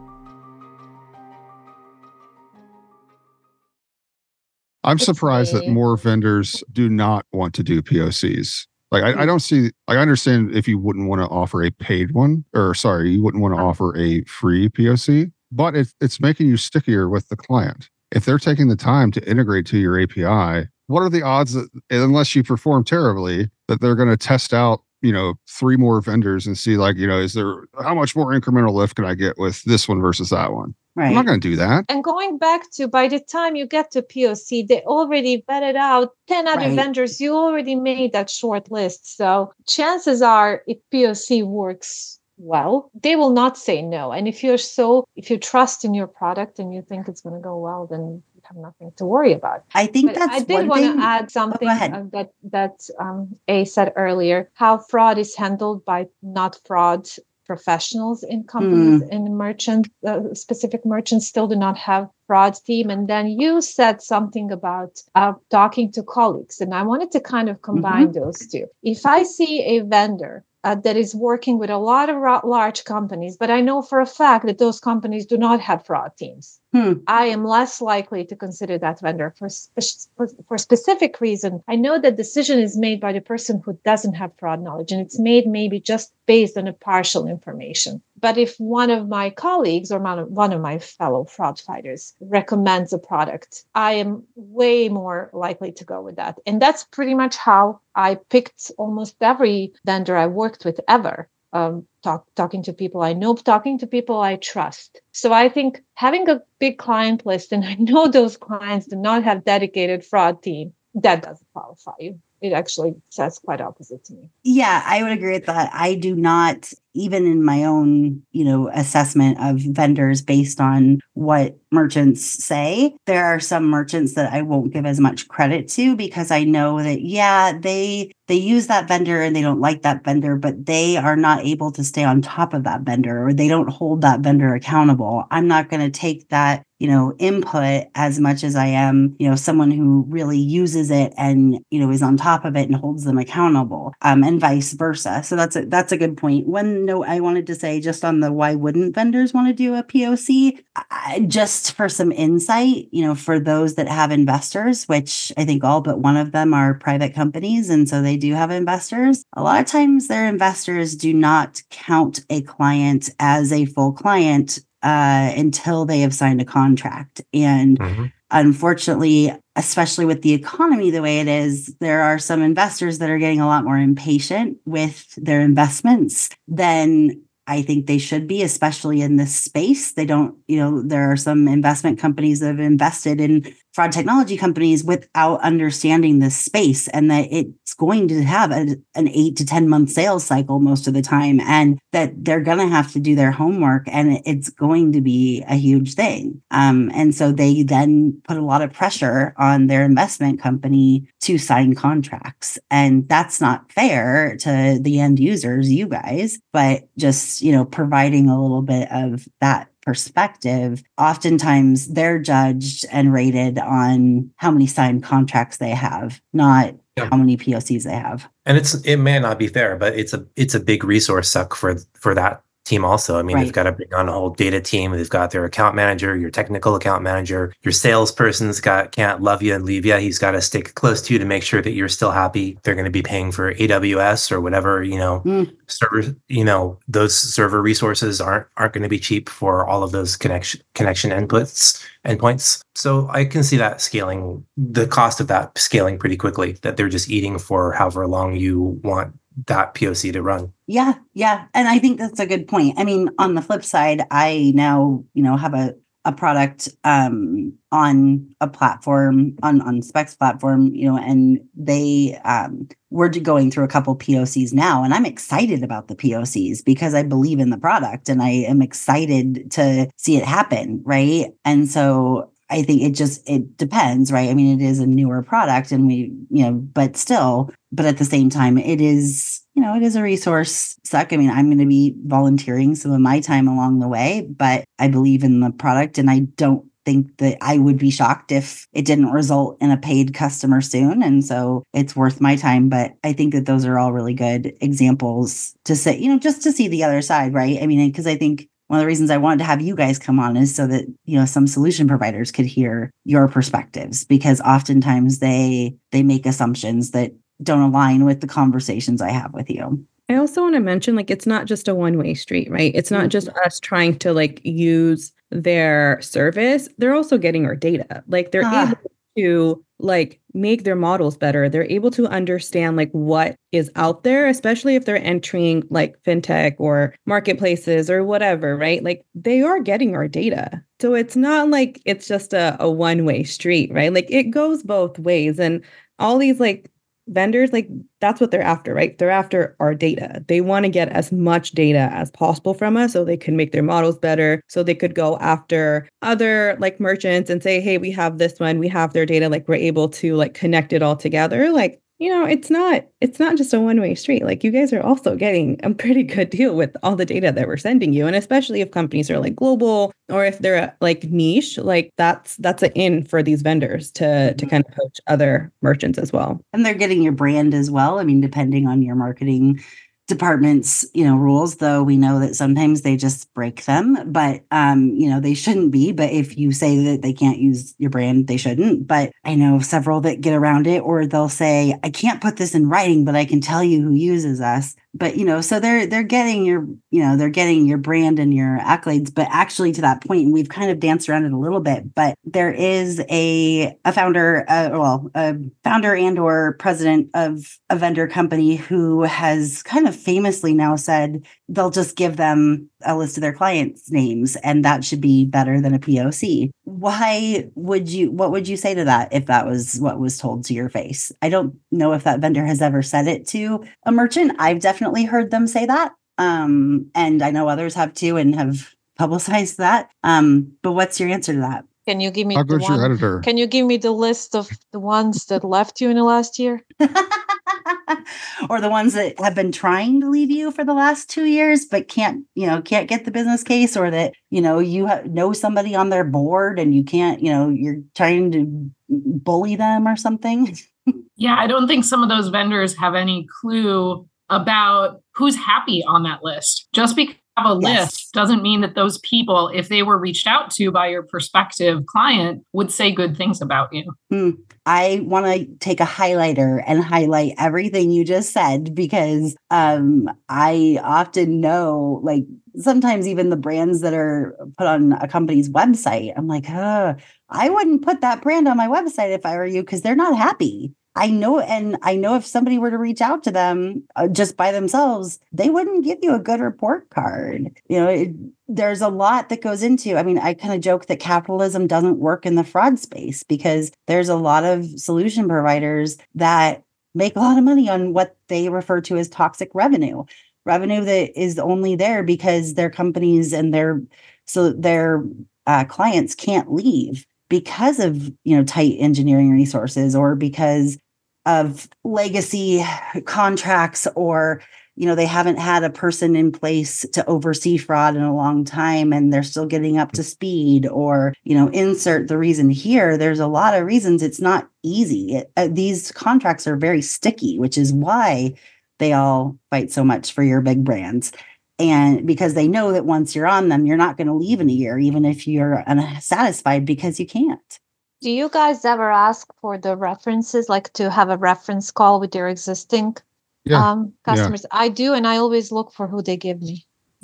[4.84, 8.68] I'm surprised that more vendors do not want to do POCs.
[8.92, 12.12] Like I, I, don't see I understand if you wouldn't want to offer a paid
[12.12, 13.70] one, or sorry, you wouldn't want to uh-huh.
[13.70, 17.90] offer a free POC but it's, it's making you stickier with the client.
[18.12, 21.70] If they're taking the time to integrate to your API, what are the odds that,
[21.92, 26.48] unless you perform terribly, that they're going to test out, you know, three more vendors
[26.48, 29.38] and see, like, you know, is there how much more incremental lift can I get
[29.38, 30.74] with this one versus that one?
[30.96, 31.10] Right.
[31.10, 31.86] I'm not going to do that.
[31.88, 36.10] And going back to by the time you get to POC, they already vetted out
[36.28, 36.76] 10 other right.
[36.76, 37.22] vendors.
[37.22, 39.16] You already made that short list.
[39.16, 44.12] So chances are, if POC works well, they will not say no.
[44.12, 47.36] And if you're so, if you trust in your product and you think it's going
[47.36, 49.66] to go well, then you have nothing to worry about.
[49.76, 50.34] I think but that's.
[50.34, 54.50] I did want to add oh, something oh, that that um, A said earlier.
[54.54, 57.08] How fraud is handled by not fraud
[57.46, 59.08] professionals in companies mm.
[59.12, 64.04] and merchant uh, specific merchants still do not have fraud team and then you said
[64.04, 68.20] something about uh, talking to colleagues and i wanted to kind of combine mm-hmm.
[68.20, 72.18] those two if i see a vendor uh, that is working with a lot of
[72.44, 76.12] large companies, but I know for a fact that those companies do not have fraud
[76.18, 76.60] teams.
[76.72, 76.94] Hmm.
[77.08, 81.64] I am less likely to consider that vendor for, spe- for specific reason.
[81.68, 85.02] I know that decision is made by the person who doesn't have fraud knowledge, and
[85.02, 88.04] it's made maybe just based on a partial information.
[88.20, 93.00] But if one of my colleagues or one of my fellow fraud fighters recommends a
[93.00, 96.38] product, I am way more likely to go with that.
[96.46, 101.88] And that's pretty much how I picked almost every vendor I worked with ever um,
[102.04, 105.02] talk, talking to people I know, talking to people I trust.
[105.12, 109.24] So I think having a big client list, and I know those clients do not
[109.24, 112.20] have dedicated fraud team, that doesn't qualify you.
[112.42, 114.30] It actually says quite opposite to me.
[114.44, 115.70] Yeah, I would agree with that.
[115.74, 121.58] I do not even in my own, you know, assessment of vendors based on what
[121.72, 126.32] merchants say, there are some merchants that I won't give as much credit to because
[126.32, 130.36] I know that yeah, they they use that vendor and they don't like that vendor,
[130.36, 133.70] but they are not able to stay on top of that vendor or they don't
[133.70, 135.26] hold that vendor accountable.
[135.32, 139.30] I'm not going to take that you know input as much as i am you
[139.30, 142.76] know someone who really uses it and you know is on top of it and
[142.76, 146.48] holds them accountable um, and vice versa so that's a that's a good point.
[146.48, 149.76] one note I wanted to say just on the why wouldn't vendors want to do
[149.76, 155.32] a POC, I, just for some insight, you know, for those that have investors, which
[155.38, 157.70] I think all but one of them are private companies.
[157.70, 159.24] And so they do have investors.
[159.36, 164.60] A lot of times their investors do not count a client as a full client
[164.82, 167.22] uh, until they have signed a contract.
[167.34, 168.06] And mm-hmm.
[168.32, 173.20] unfortunately, especially with the economy the way it is, there are some investors that are
[173.20, 179.02] getting a lot more impatient with their investments than I think they should be, especially
[179.02, 179.94] in this space.
[179.94, 184.36] They don't, you know, there are some investment companies that have invested in fraud technology
[184.36, 189.46] companies without understanding this space and that it's going to have a, an eight to
[189.46, 193.00] 10 month sales cycle most of the time and that they're going to have to
[193.00, 196.42] do their homework and it's going to be a huge thing.
[196.52, 201.38] Um, and so they then put a lot of pressure on their investment company to
[201.38, 202.58] sign contracts.
[202.72, 208.30] And that's not fair to the end users, you guys, but just, you know, providing
[208.30, 215.04] a little bit of that perspective, oftentimes they're judged and rated on how many signed
[215.04, 217.10] contracts they have, not yeah.
[217.10, 218.28] how many POCs they have.
[218.46, 221.56] And it's it may not be fair, but it's a it's a big resource suck
[221.56, 223.18] for for that team also.
[223.18, 223.44] I mean, right.
[223.44, 224.92] they've got to bring on a whole data team.
[224.92, 229.56] They've got their account manager, your technical account manager, your salesperson's got can't love you
[229.56, 229.96] and leave you.
[229.96, 232.58] He's got to stick close to you to make sure that you're still happy.
[232.64, 235.54] They're going to be paying for AWS or whatever, you know, mm.
[235.68, 239.92] server, you know, those server resources aren't aren't going to be cheap for all of
[239.92, 242.62] those connection connection inputs endpoints.
[242.76, 246.90] So I can see that scaling the cost of that scaling pretty quickly, that they're
[246.90, 250.54] just eating for however long you want that POC to run.
[250.68, 251.46] Yeah, yeah.
[251.54, 252.80] And I think that's a good point.
[252.80, 255.76] I mean, on the flip side, I now, you know, have a
[256.06, 262.68] a product um on a platform on on specs platform you know and they um
[262.90, 267.04] we're going through a couple pocs now and i'm excited about the pocs because i
[267.04, 272.32] believe in the product and i am excited to see it happen right and so
[272.50, 274.30] I think it just it depends, right?
[274.30, 277.98] I mean, it is a newer product and we, you know, but still, but at
[277.98, 281.14] the same time, it is, you know, it is a resource suck.
[281.14, 284.64] I mean, I'm going to be volunteering some of my time along the way, but
[284.80, 288.66] I believe in the product and I don't think that I would be shocked if
[288.74, 291.04] it didn't result in a paid customer soon.
[291.04, 292.68] And so it's worth my time.
[292.70, 296.42] But I think that those are all really good examples to say, you know, just
[296.44, 297.62] to see the other side, right?
[297.62, 299.98] I mean, because I think one of the reasons I wanted to have you guys
[299.98, 304.40] come on is so that, you know, some solution providers could hear your perspectives because
[304.42, 309.84] oftentimes they they make assumptions that don't align with the conversations I have with you.
[310.08, 312.72] I also want to mention like it's not just a one-way street, right?
[312.76, 313.40] It's not just mm-hmm.
[313.44, 316.70] us trying to like use their service.
[316.78, 318.04] They're also getting our data.
[318.08, 318.68] Like they're ah.
[318.68, 321.50] able to like make their models better.
[321.50, 326.56] They're able to understand like what is out there, especially if they're entering like fintech
[326.58, 328.84] or marketplaces or whatever, right?
[328.84, 330.62] Like they are getting our data.
[330.82, 333.94] So it's not like it's just a, a one-way street, right?
[333.94, 335.40] Like it goes both ways.
[335.40, 335.64] And
[335.98, 336.70] all these like
[337.10, 337.68] vendors like
[338.00, 338.98] that's what they're after right?
[338.98, 340.24] They're after our data.
[340.28, 343.52] They want to get as much data as possible from us so they can make
[343.52, 347.92] their models better so they could go after other like merchants and say hey we
[347.92, 348.60] have this one.
[348.60, 349.30] We have their data.
[349.30, 351.52] Like we're able to like connect it all together.
[351.52, 354.24] Like you know it's not it's not just a one way street.
[354.24, 357.48] Like you guys are also getting a pretty good deal with all the data that
[357.48, 358.08] we're sending you.
[358.08, 362.64] And especially if companies are like global or if they're like niche like that's that's
[362.64, 364.50] an in for these vendors to to mm-hmm.
[364.50, 366.42] kind of poach other merchants as well.
[366.54, 368.00] And they're getting your brand as well.
[368.00, 369.62] I mean depending on your marketing
[370.10, 374.90] department's you know rules though we know that sometimes they just break them but um
[374.96, 378.28] you know they shouldn't be but if you say that they can't use your brand
[378.28, 382.22] they shouldn't but i know several that get around it or they'll say i can't
[382.22, 385.42] put this in writing but i can tell you who uses us but you know
[385.42, 389.28] so they're they're getting your you know they're getting your brand and your accolades but
[389.32, 392.52] actually to that point we've kind of danced around it a little bit but there
[392.52, 398.56] is a a founder uh, well a founder and or president of a vendor company
[398.56, 403.34] who has kind of famously now said they'll just give them a list of their
[403.34, 408.48] clients names and that should be better than a poc why would you what would
[408.48, 411.12] you say to that if that was what was told to your face?
[411.22, 414.34] I don't know if that vendor has ever said it to a merchant.
[414.38, 418.74] I've definitely heard them say that um, and i know others have too and have
[418.98, 422.62] publicized that um, but what's your answer to that can you give me How goes
[422.62, 423.20] one, your editor?
[423.22, 426.38] Can you give me the list of the ones that left you in the last
[426.38, 426.64] year?
[428.50, 431.66] or the ones that have been trying to leave you for the last two years
[431.66, 435.02] but can't you know can't get the business case or that you know you ha-
[435.06, 439.88] know somebody on their board and you can't you know you're trying to bully them
[439.88, 440.56] or something
[441.16, 446.04] yeah i don't think some of those vendors have any clue about who's happy on
[446.04, 446.68] that list.
[446.74, 447.86] Just because you have a Yes.
[447.86, 451.86] list doesn't mean that those people, if they were reached out to by your prospective
[451.86, 454.38] client, would say good things about you.
[454.66, 460.80] I want to take a highlighter and highlight everything you just said because um, I
[460.84, 462.26] often know, like,
[462.58, 467.84] sometimes even the brands that are put on a company's website, I'm like, I wouldn't
[467.84, 470.74] put that brand on my website if I were you because they're not happy.
[470.96, 474.36] I know, and I know if somebody were to reach out to them uh, just
[474.36, 477.52] by themselves, they wouldn't give you a good report card.
[477.70, 478.10] You know, it,
[478.48, 482.00] there's a lot that goes into i mean i kind of joke that capitalism doesn't
[482.00, 486.64] work in the fraud space because there's a lot of solution providers that
[486.96, 490.04] make a lot of money on what they refer to as toxic revenue
[490.46, 493.82] revenue that is only there because their companies and their
[494.26, 495.04] so their
[495.46, 500.78] uh, clients can't leave because of you know tight engineering resources or because
[501.26, 502.64] of legacy
[503.06, 504.42] contracts or
[504.76, 508.46] you know they haven't had a person in place to oversee fraud in a long
[508.46, 512.98] time and they're still getting up to speed or you know insert the reason here
[512.98, 515.16] there's a lot of reasons it's not easy.
[515.16, 518.34] It- uh, these contracts are very sticky which is why
[518.80, 521.12] they all fight so much for your big brands
[521.60, 524.50] and because they know that once you're on them you're not going to leave in
[524.50, 527.60] a year even if you're unsatisfied because you can't
[528.02, 532.16] Do you guys ever ask for the references, like to have a reference call with
[532.16, 532.96] your existing
[533.44, 534.46] Yeah, um, customers?
[534.52, 536.66] I do, and I always look for who they give me.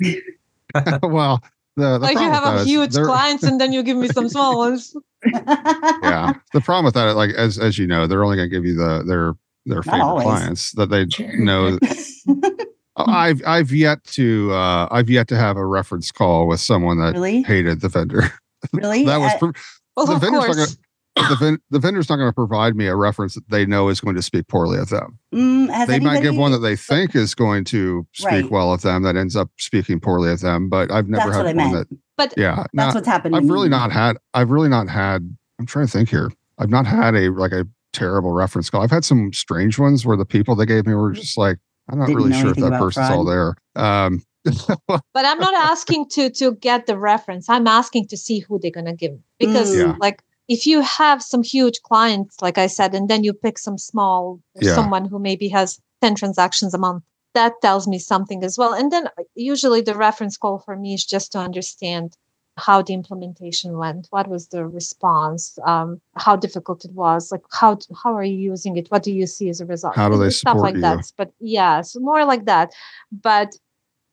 [1.02, 1.42] well,
[1.76, 4.28] the, the like you have a huge they're- clients, and then you give me some
[4.28, 4.96] small ones.
[6.02, 6.32] yeah.
[6.52, 8.74] The problem with that, like as as you know, they're only going to give you
[8.74, 9.34] the their
[9.66, 11.04] their favorite clients that they
[11.36, 11.78] know.
[12.96, 17.14] I've I've yet to uh I've yet to have a reference call with someone that
[17.14, 18.30] really hated the vendor.
[18.72, 19.52] really that was Uh,
[19.96, 20.76] Well, the of vendor's not course.
[21.16, 23.88] gonna, the, ven- the vendor's not going to provide me a reference that they know
[23.88, 25.18] is going to speak poorly of them.
[25.34, 28.50] mm, they might give one that they think is going to speak Right.
[28.50, 30.68] well of them that ends up speaking poorly of them.
[30.68, 31.88] But I've never That's had what I one meant.
[31.90, 32.56] that But yeah.
[32.56, 34.18] that's not- what's happened I've really not had.
[34.34, 35.34] I've really not had.
[35.58, 36.30] I'm trying to think here.
[36.58, 38.82] I've not had a like a terrible reference call.
[38.82, 41.56] I've had some strange ones where the people they gave me were just like,
[41.88, 43.54] I'm not really sure if that about person's all there.
[43.74, 44.22] Um,
[44.88, 47.48] but I'm not asking to to get the reference.
[47.48, 49.78] I'm asking to see who they're gonna give because, Mm.
[49.78, 49.94] Yeah.
[50.00, 53.78] like, if you have some huge clients, like I said, and then you pick some
[53.78, 54.74] small Yeah.
[54.74, 57.02] someone who maybe has ten transactions a month,
[57.34, 58.72] that tells me something as well.
[58.72, 62.16] And then uh, usually the reference call for me is just to understand
[62.56, 67.78] how the implementation went what was the response um, how difficult it was like how
[68.02, 68.90] how are you using it?
[68.90, 69.94] What do you see as a result?
[69.94, 70.80] How do they stuff like you?
[70.80, 72.72] that but yeah so more like that.
[73.12, 73.56] But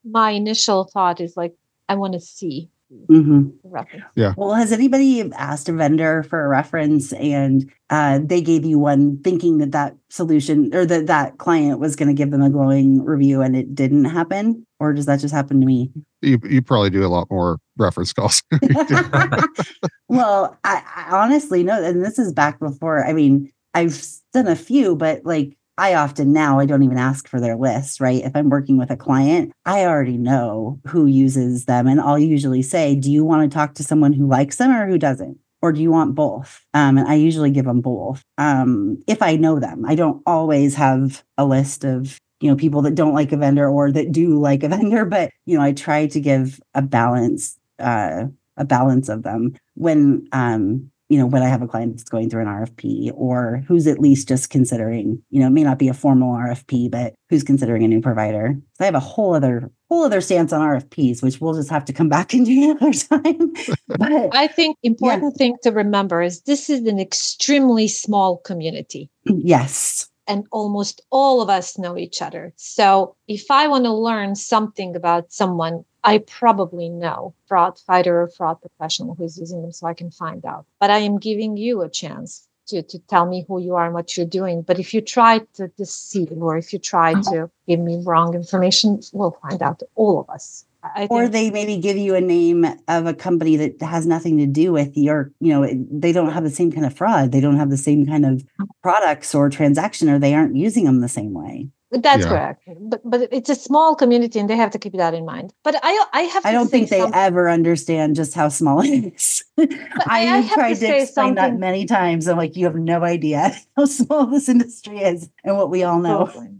[0.04, 1.54] my initial thought is like
[1.90, 2.70] i want to see
[3.10, 3.52] Mhm.
[3.64, 4.04] the reference
[4.38, 9.20] Well, has anybody asked a vendor for a reference and uh, they gave you one
[9.24, 13.04] thinking that that solution or that that client was going to give them a glowing
[13.04, 14.66] review and it didn't happen?
[14.80, 15.92] Or does that just happen to me?
[16.24, 18.42] you you probably do a lot more reference calls.
[20.08, 23.06] well, I, I honestly know, and this is back before.
[23.06, 24.02] I mean, I've
[24.34, 28.00] done a few, but like I often now I don't even ask for their list,
[28.00, 28.24] right?
[28.24, 32.62] If I'm working with a client, I already know who uses them, and I'll usually
[32.62, 35.72] say, "Do you want to talk to someone who likes them or who doesn't?" Or
[35.72, 36.62] do you want both?
[36.74, 38.22] Um, and I usually give them both.
[38.38, 42.82] Um, if I know them, I don't always have a list of you know people
[42.84, 45.72] that don't like a vendor or that do like a vendor, but you know I
[45.74, 48.26] try to give a balance uh,
[48.58, 52.28] a balance of them when um you know when i have a client that's going
[52.28, 55.88] through an rfp or who's at least just considering you know it may not be
[55.88, 58.56] a formal rfp but who's considering a new provider.
[58.74, 61.86] So i have a whole other whole other stance on rfps which we'll just have
[61.86, 63.54] to come back and do another time.
[63.88, 69.12] But i think important thing to remember is this is an extremely small community.
[69.30, 70.10] Mm, yes.
[70.26, 72.54] And almost all of us know each other.
[72.56, 78.28] So if I want to learn something about someone, I probably know fraud fighter or
[78.28, 80.66] fraud professional who's using them so I can find out.
[80.80, 83.94] But I am giving you a chance to, to tell me who you are and
[83.94, 84.62] what you're doing.
[84.62, 87.32] But if you try to deceive or if you try uh-huh.
[87.32, 90.66] to give me wrong information, we'll find out all of us.
[90.84, 94.38] I or think they maybe give you a name of a company that has nothing
[94.40, 97.40] to do with your you know they don't have the same kind of fraud they
[97.40, 98.66] don't have the same kind of uh-huh.
[98.82, 101.70] products or transaction or they aren't using them the same way
[102.02, 102.30] that's Yeah.
[102.30, 102.64] correct.
[102.80, 105.54] But but it's a small community and they have to keep that in mind.
[105.64, 108.50] But I I have to I don't say think they something- ever understand just how
[108.50, 109.44] small it is.
[109.58, 109.68] I-
[110.08, 112.28] I I have have to tried to, say explain that many times.
[112.28, 116.00] I'm like, you have no idea how small this industry is and what we all
[116.00, 116.30] know.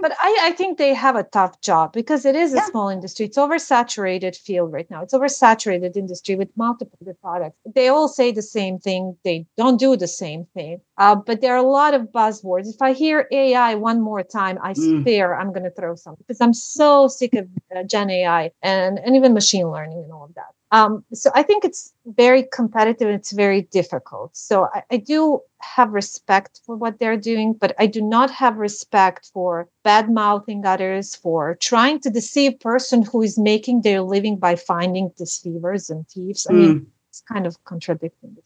[0.00, 2.66] but I, I think they have a tough job because it is a Yeah.
[2.70, 3.26] small industry.
[3.26, 5.02] It's oversaturated field right now.
[5.02, 7.56] It's oversaturated industry with multiple products.
[7.74, 9.16] They all say the same thing.
[9.24, 10.80] They don't do the same thing.
[10.98, 12.68] Uh, but there are a lot of buzzwords.
[12.68, 15.02] If I hear AI one more time, time I Mm.
[15.02, 18.98] swear I'm going to throw something because I'm so sick of uh, Gen AI and,
[18.98, 20.52] and even machine learning and all of that.
[20.70, 24.36] Um, so I think it's very competitive and it's very difficult.
[24.36, 28.56] So I, I do have respect for what they're doing, but I do not have
[28.56, 34.36] respect for bad mouthing others, for trying to deceive person who is making their living
[34.36, 36.46] by finding deceivers and thieves.
[36.50, 38.36] I mean, it's kind of contradicting.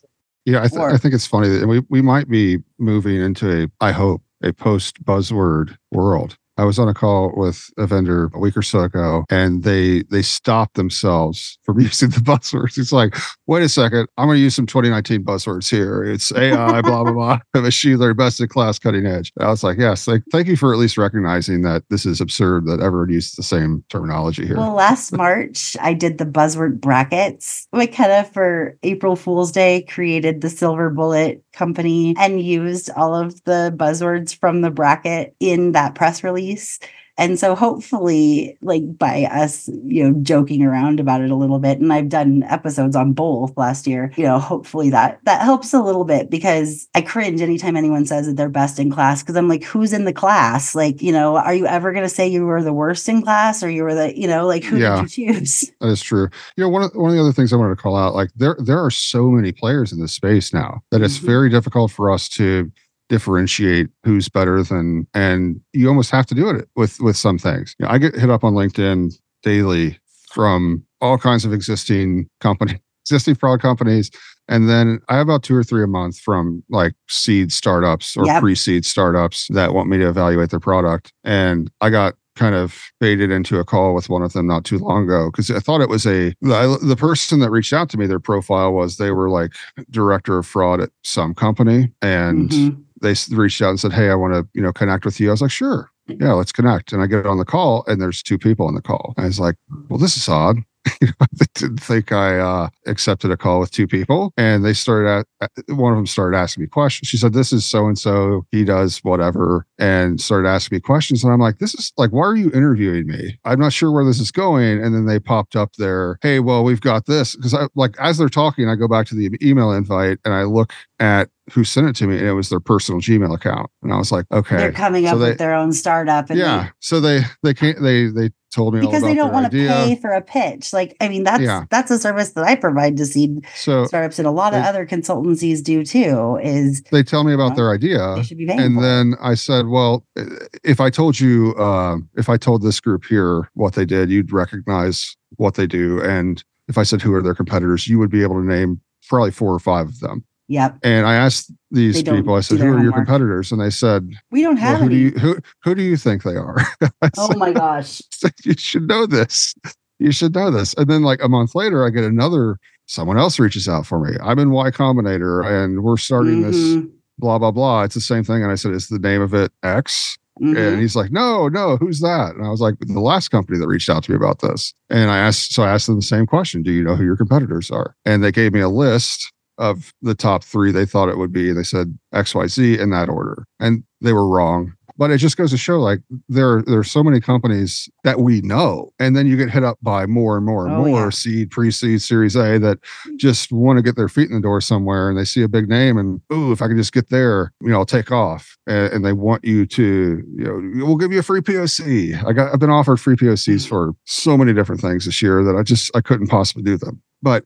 [0.44, 3.64] Yeah, I, th- Or- I think it's funny that we, we might be moving into
[3.64, 6.36] a, I hope, a post buzzword world.
[6.58, 10.02] I was on a call with a vendor a week or so ago, and they
[10.10, 12.76] they stopped themselves from using the buzzwords.
[12.76, 13.16] It's like,
[13.46, 16.02] wait a second, I'm going to use some 2019 buzzwords here.
[16.02, 19.32] It's AI, blah blah blah, machine learning, best in class, cutting edge.
[19.36, 22.20] And I was like, yes, like, thank you for at least recognizing that this is
[22.20, 24.56] absurd that everyone uses the same terminology here.
[24.56, 27.68] Well, last March, I did the buzzword brackets.
[27.72, 33.74] McKenna for April Fool's Day created the Silver Bullet company and used all of the
[33.76, 36.78] buzzwords from the bracket in that press release.
[37.18, 41.80] And so hopefully, like by us, you know, joking around about it a little bit,
[41.80, 45.82] and I've done episodes on both last year, you know, hopefully that that helps a
[45.82, 49.48] little bit because I cringe anytime anyone says that they're best in class because I'm
[49.48, 50.76] like, who's in the class?
[50.76, 53.68] Like, you know, are you ever gonna say you were the worst in class or
[53.68, 55.02] you were the, you know, like who Yeah.
[55.02, 55.70] did you choose?
[55.80, 56.28] That is true.
[56.56, 58.30] You know, one of one of the other things I wanted to call out, like
[58.36, 61.26] there there are so many players in this space now that it's Mhm.
[61.26, 62.70] very difficult for us to
[63.08, 67.74] differentiate who's better than, and you almost have to do it with with some things.
[67.78, 69.98] You know, I get hit up on LinkedIn daily
[70.30, 74.10] from all kinds of existing company, existing fraud companies,
[74.48, 78.26] and then I have about two or three a month from like seed startups or
[78.26, 78.40] Yep.
[78.40, 81.12] pre-seed startups that want me to evaluate their product.
[81.24, 84.78] And I got kind of baited into a call with one of them not too
[84.78, 87.96] long ago because I thought it was a the, the person that reached out to
[87.98, 88.06] me.
[88.06, 89.52] Their profile was they were like
[89.90, 92.84] director of fraud at some company, and Mhm.
[93.00, 95.32] They reached out and said, "Hey, I want to you know connect with you." I
[95.32, 96.92] was like, "Sure." Yeah, let's connect.
[96.92, 99.14] And I get on the call, and there's two people on the call.
[99.18, 99.56] I was like,
[99.88, 100.58] "Well, this is odd."
[101.00, 104.72] You know, I didn't think I uh, accepted a call with two people, and they
[104.72, 107.08] started at one of them started asking me questions.
[107.08, 108.46] She said, "This is so and so.
[108.50, 111.22] He does whatever," and started asking me questions.
[111.22, 113.38] And I'm like, "This is like, why are you interviewing me?
[113.44, 116.64] I'm not sure where this is going." And then they popped up there, "Hey, well,
[116.64, 119.72] we've got this." Because I like as they're talking, I go back to the email
[119.72, 123.00] invite and I look at who sent it to me, and it was their personal
[123.00, 123.70] Gmail account.
[123.82, 126.30] And I was like, "Okay." They're coming So up they- with their own startup.
[126.30, 126.70] And yeah.
[126.80, 129.94] so they they can't they they told me They, because they don't want to pay
[129.96, 130.72] for a pitch.
[130.72, 131.64] Like, I mean, that's Yeah.
[131.70, 134.84] that's a service that I provide to seed So startups, and a lot of other
[134.86, 136.38] consultancies do too.
[136.42, 138.14] Is they tell me about Well, their idea.
[138.16, 138.82] they should be paying and for it.
[138.82, 140.24] then I said, "Well, uh,
[140.64, 144.32] if I told you, um, if I told this group here what they did, you'd
[144.32, 146.02] recognize what they do.
[146.02, 149.30] And if I said who are their competitors, you would be able to name probably
[149.30, 152.68] four or five of them." Yep, And I asked these people, I said, "Who are
[152.68, 152.94] your homework.
[152.94, 155.04] competitors?" And they said, we don't "Well, have who do any.
[155.04, 156.56] you who who do you think they are?"
[157.18, 158.00] Oh said, my gosh!
[158.44, 159.54] you should know this.
[159.98, 160.74] You should know this.
[160.74, 164.16] And then like a month later, I get another someone else reaches out for me.
[164.22, 167.82] I'm in Y Combinator and we're starting this Mhm, blah blah blah.
[167.82, 168.42] It's the same thing.
[168.42, 170.16] And I said, Is the name of it X?
[170.40, 170.56] mhm.
[170.56, 172.34] And he's like, No, no, who's that?
[172.36, 174.72] And I was like, the last company that reached out to me about this.
[174.88, 177.16] And I asked, so I asked them the same question: Do you know who your
[177.16, 177.94] competitors are?
[178.06, 181.48] And they gave me a list of the top three they thought it would be.
[181.48, 183.44] And they said XYZ in that order.
[183.60, 184.74] And they were wrong.
[184.96, 188.40] But it just goes to show like there, there are so many companies that we
[188.40, 188.90] know.
[188.98, 191.10] And then you get hit up by more and more and Oh, more yeah.
[191.10, 192.78] seed, pre-seed, series A that
[193.16, 195.68] just want to get their feet in the door somewhere and they see a big
[195.68, 198.56] name and ooh, if I can just get there, you know, I'll take off.
[198.66, 202.24] And, and they want you to, you know, we'll give you a free POC.
[202.26, 203.68] I got I've been offered free POCs hmm.
[203.68, 207.00] for so many different things this year that I just I couldn't possibly do them.
[207.22, 207.44] But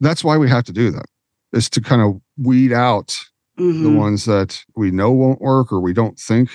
[0.00, 1.04] that's why we have to do them,
[1.52, 3.16] is to kind of weed out
[3.56, 3.94] the Mhm.
[3.96, 6.48] ones that we know won't work or we don't think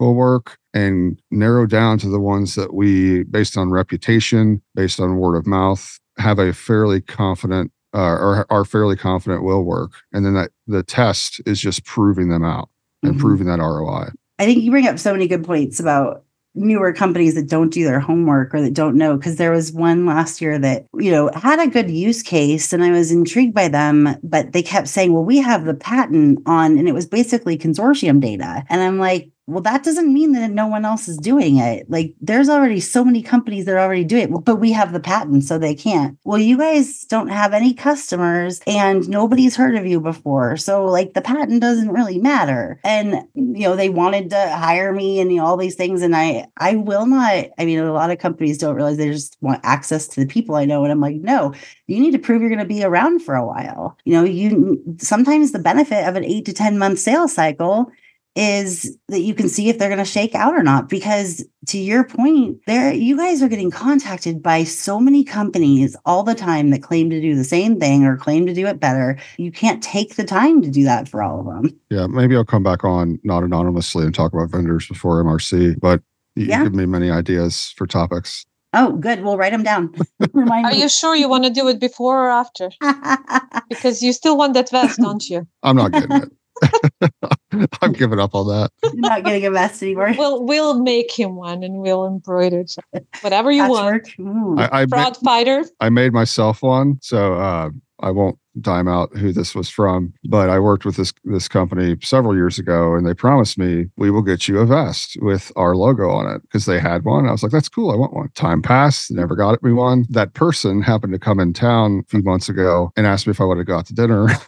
[0.00, 5.16] will work and narrow down to the ones that we based on reputation based on
[5.16, 10.24] word of mouth have a fairly confident uh, or are fairly confident will work and
[10.26, 12.68] then that the test is just proving them out
[13.02, 13.20] and Mhm.
[13.20, 16.23] proving that roi I think you bring up so many good points about
[16.54, 19.16] newer companies that don't do their homework or that don't know.
[19.16, 22.84] Because there was one last year that, you know, had a good use case and
[22.84, 26.78] I was intrigued by them, but they kept saying, well, we have the patent on,
[26.78, 28.64] and it was basically consortium data.
[28.68, 31.88] And I'm like, well, that doesn't mean that no one else is doing it.
[31.90, 35.00] Like, there's already so many companies that are already do it, but we have the
[35.00, 36.18] patent, so they can't.
[36.24, 40.56] Well, you guys don't have any customers and nobody's heard of you before.
[40.56, 42.80] So, like, the patent doesn't really matter.
[42.84, 46.00] And, you know, they wanted to hire me and you know, all these things.
[46.00, 49.36] And I, I will not, I mean, a lot of companies don't realize they just
[49.42, 50.84] want access to the people I know.
[50.84, 51.52] And I'm like, no,
[51.86, 53.98] you need to prove you're going to be around for a while.
[54.04, 57.92] You know, you sometimes the benefit of an eight to 10 month sales cycle
[58.36, 61.78] is that you can see if they're going to shake out or not because to
[61.78, 66.70] your point there you guys are getting contacted by so many companies all the time
[66.70, 69.82] that claim to do the same thing or claim to do it better you can't
[69.82, 72.84] take the time to do that for all of them Yeah, maybe I'll come back
[72.84, 76.02] on not anonymously and talk about vendors before MRC, but
[76.34, 76.64] you Yeah.
[76.64, 78.44] give me many ideas for topics.
[78.72, 79.94] oh good we'll write them down
[80.32, 82.70] remind Are me you sure you want to do it before or after?
[83.68, 85.46] Because you still want that vest, don't you?
[85.62, 86.32] I'm not getting it.
[87.82, 88.70] I'm giving up on that.
[88.82, 93.06] You're not getting a vest anymore We'll we'll make him one and we'll embroider it.
[93.20, 94.04] Whatever you want.
[94.04, 94.20] Patchwork.
[94.20, 94.58] Ooh.
[94.58, 95.64] I, I, ma- Fraud fighter.
[95.80, 100.12] I made myself one, so uh, I won't dime out who this was from.
[100.24, 104.10] But I worked with this this company several years ago, and they promised me we
[104.10, 107.26] will get you a vest with our logo on it because they had one.
[107.26, 107.90] I was like, that's cool.
[107.90, 108.30] I want one.
[108.34, 109.62] Time passed, never got it.
[109.62, 110.06] We won.
[110.10, 113.40] That person happened to come in town a few months ago and asked me if
[113.40, 114.28] I would have got to dinner.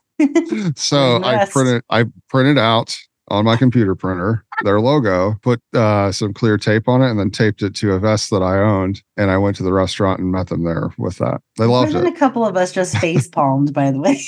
[0.77, 2.97] so I printed I printed out
[3.29, 7.31] on my computer printer their logo, put uh, some clear tape on it, and then
[7.31, 9.03] taped it to a vest that I owned.
[9.17, 11.43] And I went to the restaurant and met them there with that.
[11.59, 12.15] They loved There's it.
[12.15, 14.23] a couple of us just face palmed, by the way.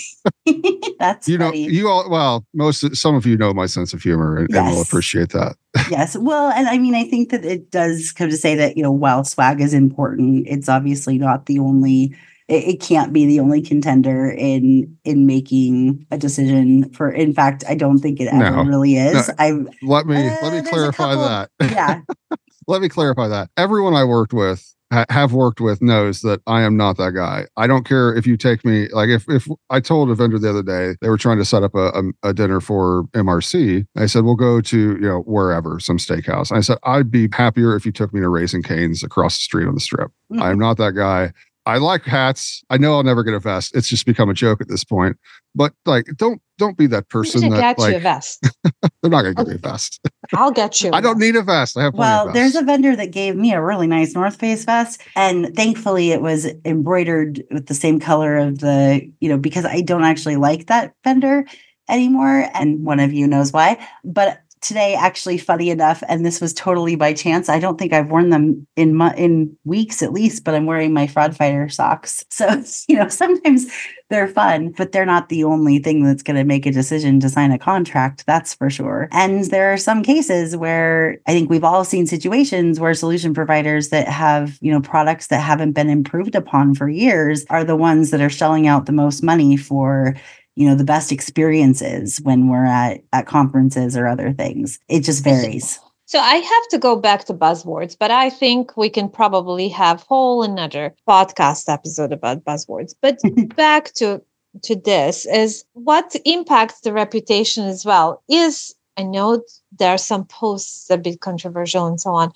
[0.99, 4.39] That's You know, you all well, most some of you know my sense of humor
[4.39, 5.57] and, and will appreciate that.
[5.91, 6.17] yes.
[6.17, 8.93] Well, and I mean, I think that it does come to say that, you know,
[8.93, 12.15] while swag is important, it's obviously not the only
[12.49, 17.65] it, it can't be the only contender in in making a decision for in fact,
[17.69, 18.63] I don't think it ever No.
[18.65, 19.29] really is.
[19.29, 19.35] No.
[19.39, 21.51] I Let me Uh, let me clarify couple that.
[21.61, 22.01] yeah.
[22.67, 23.51] let me clarify that.
[23.57, 27.47] Everyone I worked with ha- have worked with knows that I am not that guy.
[27.57, 30.51] I don't care if you take me like if if I told a vendor the
[30.51, 33.87] other day they were trying to set up a, a, a dinner for MRC.
[33.97, 36.51] I said we'll go to you know wherever some steakhouse.
[36.51, 39.67] I said I'd be happier if you took me to Raising Canes across the street
[39.67, 40.11] on the strip.
[40.39, 41.33] I am not that guy.
[41.69, 42.65] I like hats.
[42.71, 43.77] I know I'll never get a vest.
[43.77, 45.19] It's just become a joke at this point.
[45.55, 48.49] But like, don't don't be that person that get you a like vest.
[49.03, 50.01] they're not gonna give me a vest.
[50.33, 50.91] I'll get you.
[50.95, 51.77] I don't need a vest.
[51.77, 54.65] I have Well, of there's a vendor that gave me a really nice North Face
[54.65, 59.67] vest, and thankfully it was embroidered with the same color of the, you know, because
[59.67, 61.45] I don't actually like that vendor
[61.87, 63.77] anymore, and one of you knows why.
[64.05, 67.49] But today, actually, funny enough, and this was totally by chance.
[67.49, 71.07] I don't think I've worn them in in weeks at least, but I'm wearing my
[71.07, 72.25] fraud fighter socks.
[72.39, 73.67] So you know, sometimes
[74.11, 77.29] they're fun, but they're not the only thing that's going to make a decision to
[77.29, 78.25] sign a contract.
[78.27, 79.09] That's for sure.
[79.13, 83.91] And there are some cases where I think we've all seen situations where solution providers
[83.91, 88.11] that have, you know, products that haven't been improved upon for years are the ones
[88.11, 90.15] that are shelling out the most money for
[90.59, 94.81] you know the best experiences when we're at at conferences or other things.
[94.89, 95.79] It just varies.
[96.07, 100.03] So I have to go back to buzzwords, but I think we can probably have
[100.03, 102.95] whole another podcast episode about buzzwords.
[103.01, 103.21] But
[103.57, 104.21] back to
[104.63, 109.45] to this is what impacts the reputation as well is I know
[109.79, 112.33] there are some posts a bit controversial and so on,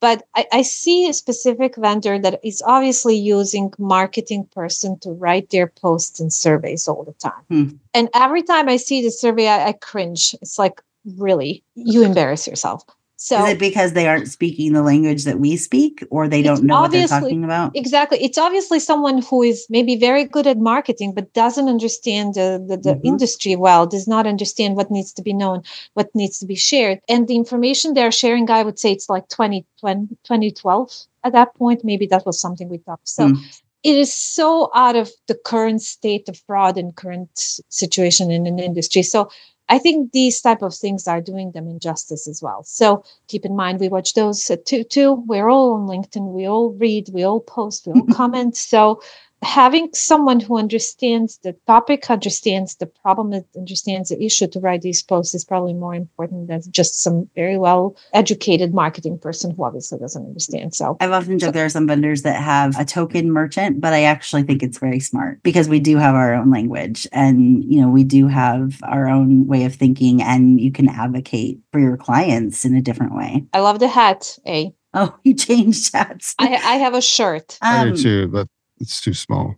[0.00, 5.50] but I, I see a specific vendor that is obviously using marketing person to write
[5.50, 7.44] their posts and surveys all the time.
[7.48, 7.68] Hmm.
[7.92, 10.34] And every time I see the survey, I, I cringe.
[10.42, 10.82] It's like,
[11.16, 12.82] really, you embarrass yourself.
[13.16, 16.64] So is it because they aren't speaking the language that we speak or they don't
[16.64, 17.76] know what they're talking about?
[17.76, 18.18] Exactly.
[18.22, 22.76] It's obviously someone who is maybe very good at marketing but doesn't understand the, the,
[22.76, 23.04] the Mhm.
[23.04, 25.62] industry well does not understand what needs to be known
[25.94, 27.00] what needs to be shared.
[27.08, 30.90] And the information they're sharing i would say it's like 20, 20 2012
[31.22, 31.84] at that point.
[31.84, 33.38] Maybe that was something we talked so Mm.
[33.84, 37.30] it is so out of the current state of fraud and current
[37.68, 39.02] situation in an industry.
[39.02, 39.28] So
[39.68, 42.62] I think these type of things are doing them injustice as well.
[42.64, 45.14] So keep in mind, we watch those at two, two.
[45.26, 46.32] We're all on LinkedIn.
[46.32, 47.08] We all read.
[47.12, 47.86] We all post.
[47.86, 48.56] We all comment.
[48.56, 49.00] So
[49.44, 55.02] having someone who understands the topic, understands the problem, understands the issue to write these
[55.02, 59.98] posts is probably more important than just some very well educated marketing person who obviously
[59.98, 60.74] doesn't understand.
[60.74, 64.04] So I've often joked there are some vendors that have a token merchant, but I
[64.04, 67.88] actually think it's very smart because we do have our own language and you know
[67.88, 72.64] we do have our own way of thinking and you can advocate for your clients
[72.64, 73.44] in a different way.
[73.52, 74.38] I love the hat.
[74.46, 74.74] A.
[74.94, 76.34] Oh, you changed chats.
[76.38, 77.58] I, I have a shirt.
[77.60, 78.48] I do Um, too, but
[78.84, 79.56] it's too small.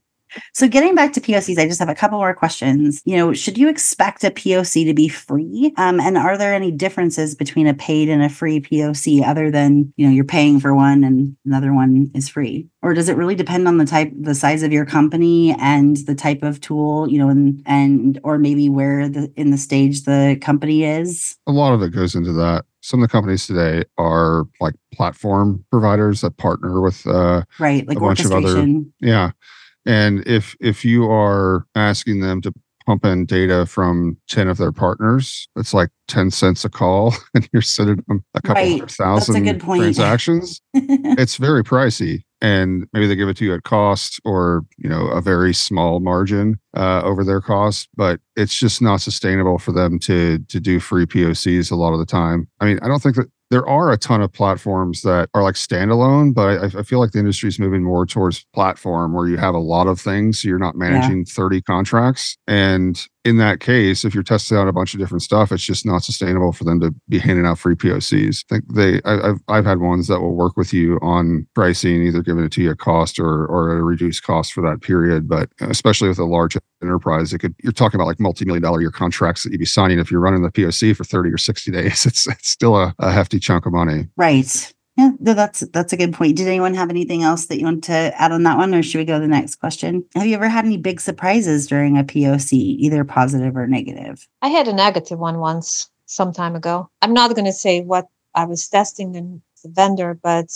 [0.52, 3.02] So getting back to POCs, I just have a couple more questions.
[3.04, 5.72] You know, should you expect a POC to be free?
[5.76, 9.92] Um, and are there any differences between a paid and a free POC other than,
[9.96, 12.68] you know, you're paying for one and another one is free?
[12.82, 16.14] Or does it really depend on the type, the size of your company and the
[16.14, 20.38] type of tool, you know, and and or maybe where the in the stage the
[20.40, 21.36] company is?
[21.46, 22.64] A lot of it goes into that.
[22.82, 27.86] Some of the companies today are like platform providers that partner with uh Right.
[27.88, 28.68] Like A bunch of other-
[29.00, 29.32] yeah.
[29.86, 32.52] And if if you are asking them to
[32.86, 37.48] pump in data from 10 of their partners, it's like 10 cents a call and
[37.52, 38.88] you're sending them a couple Right.
[38.90, 39.80] thousand point.
[39.82, 40.60] transactions.
[40.74, 42.22] it's very pricey.
[42.40, 45.98] And maybe they give it to you at cost or, you know, a very small
[46.00, 50.78] margin uh, over their cost, but it's just not sustainable for them to to do
[50.78, 52.46] free POCs a lot of the time.
[52.60, 55.54] I mean, I don't think that there are a ton of platforms that are like
[55.54, 59.36] standalone, but I, I feel like the industry is moving more towards platform where you
[59.36, 60.42] have a lot of things.
[60.42, 62.36] So you're not managing 30 contracts.
[62.48, 65.84] And in that case, if you're testing out a bunch of different stuff, it's just
[65.84, 68.44] not sustainable for them to be handing out free POCs.
[68.44, 72.04] I think they, I, I've, I've had ones that will work with you on pricing,
[72.04, 75.28] either giving it to you at cost or, or a reduced cost for that period.
[75.28, 78.80] But uh, especially with a large enterprise, it could, you're talking about like multi-million dollar
[78.80, 79.98] year contracts that you'd be signing.
[79.98, 83.10] If you're running the POC for 30 or 60 days, it's, it's still a, a
[83.10, 84.06] hefty chunk of money.
[84.16, 84.72] Right.
[84.96, 86.36] Yeah, that's that's a good point.
[86.36, 88.98] Did anyone have anything else that you want to add on that one, or should
[88.98, 90.04] we go to the next question?
[90.14, 94.26] Have you ever had any big surprises during a POC, either positive or negative?
[94.40, 96.88] I had a negative one once some time ago.
[97.02, 100.50] I'm not going to say what I was testing in the vendor, but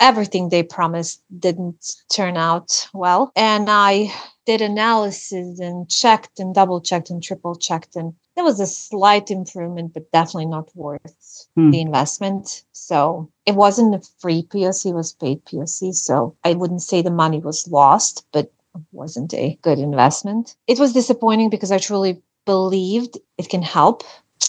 [0.00, 3.32] everything they promised didn't turn out well.
[3.34, 4.12] And I
[4.44, 7.96] did analysis and checked and double checked and triple checked.
[7.96, 11.70] And there was a slight improvement, but definitely not worth Hmm.
[11.70, 12.64] the investment.
[12.72, 15.92] So it wasn't a free POC, it was paid POC.
[15.92, 20.54] So I wouldn't say the money was lost, but it wasn't a good investment.
[20.66, 24.04] It was disappointing because I truly believed it can help.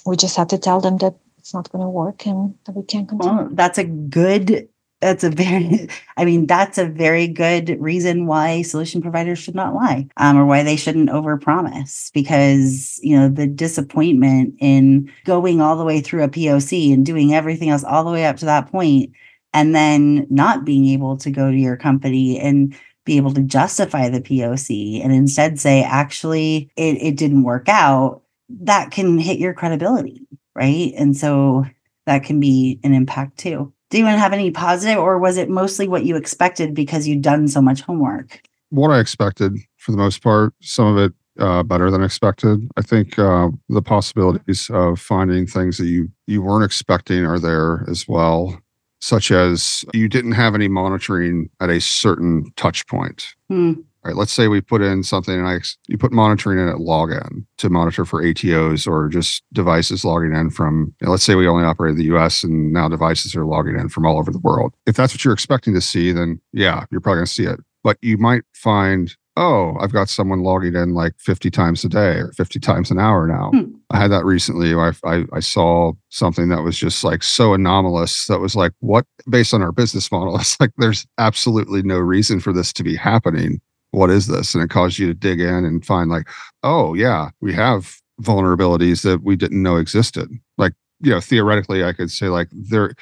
[0.06, 2.84] We just had to tell them that it's not going to work and that we
[2.84, 3.36] can't continue.
[3.38, 4.68] Well, that's a good.
[5.02, 5.88] That's a very.
[6.18, 10.46] I mean, that's a very good reason why solution providers should not lie, um, or
[10.46, 12.12] why they shouldn't overpromise.
[12.14, 17.34] Because you know the disappointment in going all the way through a POC and doing
[17.34, 19.12] everything else all the way up to that point,
[19.54, 22.76] and then not being able to go to your company and
[23.06, 28.22] be able to justify the POC and instead say, actually, it, it didn't work out,
[28.50, 30.92] that can hit your credibility, right?
[30.98, 31.66] And so
[32.06, 33.74] that can be an impact too.
[33.90, 37.08] Do you want to have any positive, or was it mostly what you expected because
[37.08, 38.42] you'd done so much homework?
[38.70, 40.54] what I expected for the most part.
[40.62, 42.68] Some of it uh, better than expected.
[42.78, 47.86] I think uh, the possibilities of finding things that you you weren't expecting are there
[47.90, 48.60] as well,
[49.00, 53.36] such as you didn't have any monitoring at a certain touch point.
[53.50, 53.74] Hmm.
[54.08, 54.16] Right.
[54.16, 57.70] Let's say we put in something and I you put monitoring in at login to
[57.70, 60.96] monitor for ATOs or just devices logging in from.
[61.02, 62.42] you know, let's say we only operate in the U.S.
[62.42, 64.74] and now devices are logging in from all over the world.
[64.86, 67.60] If that's what you're expecting to see, then yeah, you're probably going to see it.
[67.84, 72.20] But you might find, oh, I've got someone logging in like 50 times a day
[72.20, 73.52] or 50 times an hour now.
[73.54, 73.76] Hmm.
[73.90, 74.74] I had that recently.
[74.74, 78.28] I, I I saw something that was just like so anomalous.
[78.28, 79.06] That was like, what?
[79.30, 82.96] Based on our business model, it's like there's absolutely no reason for this to be
[82.96, 83.60] happening
[83.98, 84.54] what is this?
[84.54, 86.28] And it caused you to dig in and find like,
[86.64, 90.30] oh yeah, we have vulnerabilities that we didn't know existed.
[90.58, 92.94] Like, you know, theoretically, I could say like there,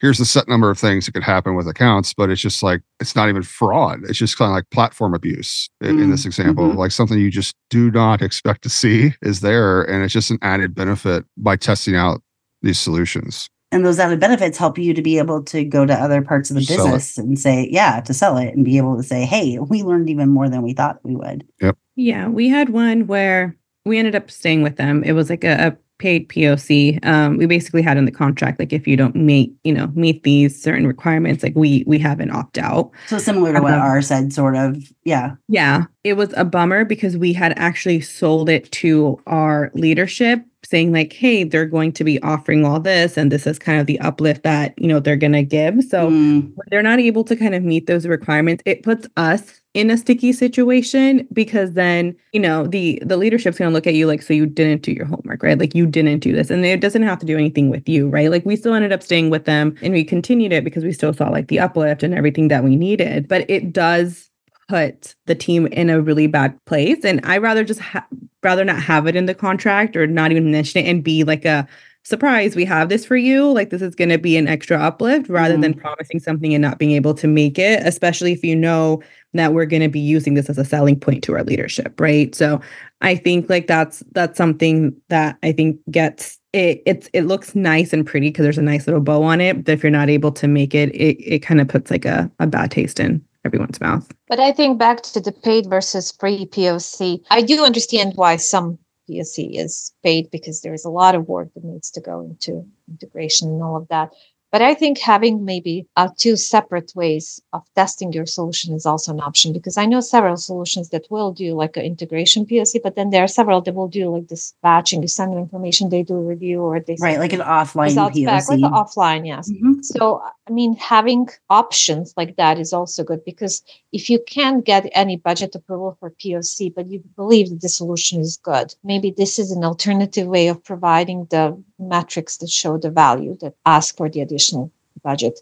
[0.00, 2.82] here's the set number of things that could happen with accounts, but it's just like
[3.00, 4.00] it's not even fraud.
[4.04, 6.68] It's just kind of like platform abuse in, in this example.
[6.70, 6.76] mhm.
[6.76, 9.82] Like something you just do not expect to see is there.
[9.82, 12.22] And it's just an added benefit by testing out
[12.62, 13.48] these solutions.
[13.70, 16.56] And those added benefits help you to be able to go to other parts of
[16.56, 16.92] the Sell it.
[16.92, 20.08] business and say, yeah, to sell it and be able to say, hey, we learned
[20.08, 21.46] even more than we thought we would.
[21.60, 21.76] Yep.
[21.96, 25.04] Yeah, we had one where we ended up staying with them.
[25.04, 27.04] It was like a, a paid POC.
[27.04, 30.22] Um, we basically had in the contract like if you don't meet, you know, meet
[30.22, 32.90] these certain requirements, like we we have an opt out.
[33.06, 33.82] So similar to what Uh-huh.
[33.86, 34.76] R said, sort of.
[35.04, 35.34] Yeah.
[35.48, 40.92] Yeah, it was a bummer because we had actually sold it to our leadership saying
[40.92, 43.98] like, "Hey, they're going to be offering all this and this is kind of the
[44.00, 47.36] uplift that, you know, they're going to give." So Mm, when they're not able to
[47.36, 52.40] kind of meet those requirements, it puts us in a sticky situation because then, you
[52.40, 55.06] know, the the leadership's going to look at you like so you didn't do your
[55.06, 55.56] homework, right?
[55.56, 56.50] Like you didn't do this.
[56.50, 58.28] And it doesn't have to do anything with you, right?
[58.28, 61.14] Like we still ended up staying with them and we continued it because we still
[61.14, 64.28] saw like the uplift and everything that we needed, but it does
[64.68, 68.06] put the team in a really bad place and I rather just ha-
[68.42, 71.44] rather not have it in the contract or not even mention it and be like
[71.44, 71.66] a
[72.08, 73.52] surprise we have this for you.
[73.52, 75.80] Like this is going to be an extra uplift rather than mm-hmm.
[75.80, 79.02] promising something and not being able to make it especially if you know
[79.34, 82.34] that we're going to be using this as a selling point to our leadership right?
[82.34, 82.60] So
[83.00, 87.92] i think like that's that's something that i think gets it it's it looks nice
[87.92, 90.32] and pretty because there's a nice little bow on it but if you're not able
[90.32, 93.80] to make it it, it kind of puts like a, a bad taste in everyone's
[93.80, 94.10] mouth.
[94.28, 98.78] But I think back to the paid versus free POC, I do understand why some
[99.08, 102.66] POC is paid because there is a lot of work that needs to go into
[102.88, 104.12] integration and all of that.
[104.50, 109.12] But I think having maybe uh, two separate ways of testing your solution is also
[109.12, 112.96] an option because I know several solutions that will do like an integration POC, but
[112.96, 115.02] then there are several that will do like this batching.
[115.02, 118.24] You send them information, they do a review, or they right, like an offline POC.
[118.24, 119.50] Back, like offline, yes.
[119.50, 119.82] Mm-hmm.
[119.82, 124.88] So I mean, having options like that is also good because if you can't get
[124.92, 129.38] any budget approval for POC, but you believe that the solution is good, maybe this
[129.38, 134.08] is an alternative way of providing the metrics that show the value that ask for
[134.08, 134.70] the additional
[135.02, 135.40] budget.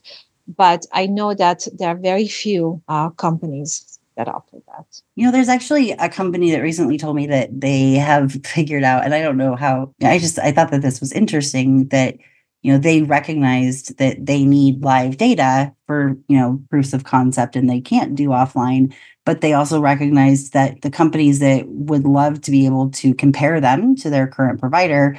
[0.48, 5.02] But I know that there are very few uh, companies that offer that.
[5.14, 9.04] You know, there's actually a company that recently told me that they have figured out,
[9.04, 12.16] and I don't know how, I just, I thought that this was interesting that
[12.62, 17.54] you know they recognized that they need live data for you know proofs of concept
[17.54, 18.92] and they can't do offline
[19.24, 23.60] but they also recognized that the companies that would love to be able to compare
[23.60, 25.16] them to their current provider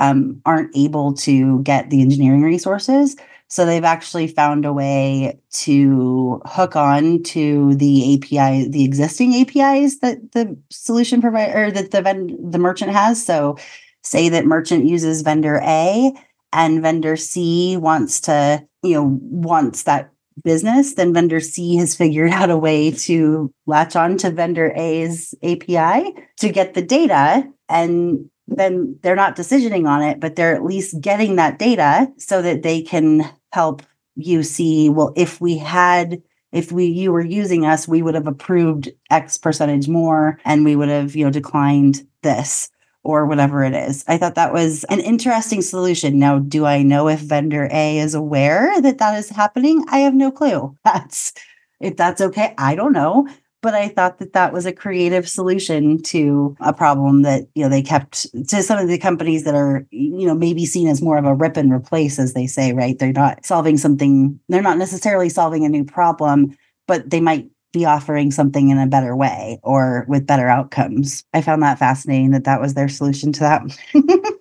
[0.00, 3.14] um, aren't able to get the engineering resources.
[3.48, 9.98] So they've actually found a way to hook on to the API, the existing APIs
[10.00, 13.24] that the solution provider or that the vend- the merchant has.
[13.24, 13.58] So
[14.02, 16.12] say that merchant uses vendor A
[16.52, 20.10] and vendor C wants to, you know, wants that
[20.44, 25.34] business, then vendor C has figured out a way to latch on to vendor A's
[25.42, 30.64] API to get the data and then they're not decisioning on it, but they're at
[30.64, 33.82] least getting that data so that they can help
[34.16, 36.22] you see, well, if we had
[36.52, 40.74] if we you were using us, we would have approved X percentage more and we
[40.74, 42.68] would have, you know, declined this
[43.04, 44.04] or whatever it is.
[44.08, 46.18] I thought that was an interesting solution.
[46.18, 49.84] Now, do I know if vendor A is aware that that is happening?
[49.88, 50.76] I have no clue.
[50.84, 51.32] That's
[51.80, 52.54] if that's okay.
[52.58, 53.26] I don't know
[53.62, 57.68] but I thought that that was a creative solution to a problem that you know
[57.68, 61.18] they kept to some of the companies that are you know maybe seen as more
[61.18, 62.98] of a rip and replace as they say right?
[62.98, 66.56] They're not solving something they're not necessarily solving a new problem
[66.86, 71.24] but they might be offering something in a better way or with better outcomes.
[71.34, 73.62] I found that fascinating that that was their solution to that.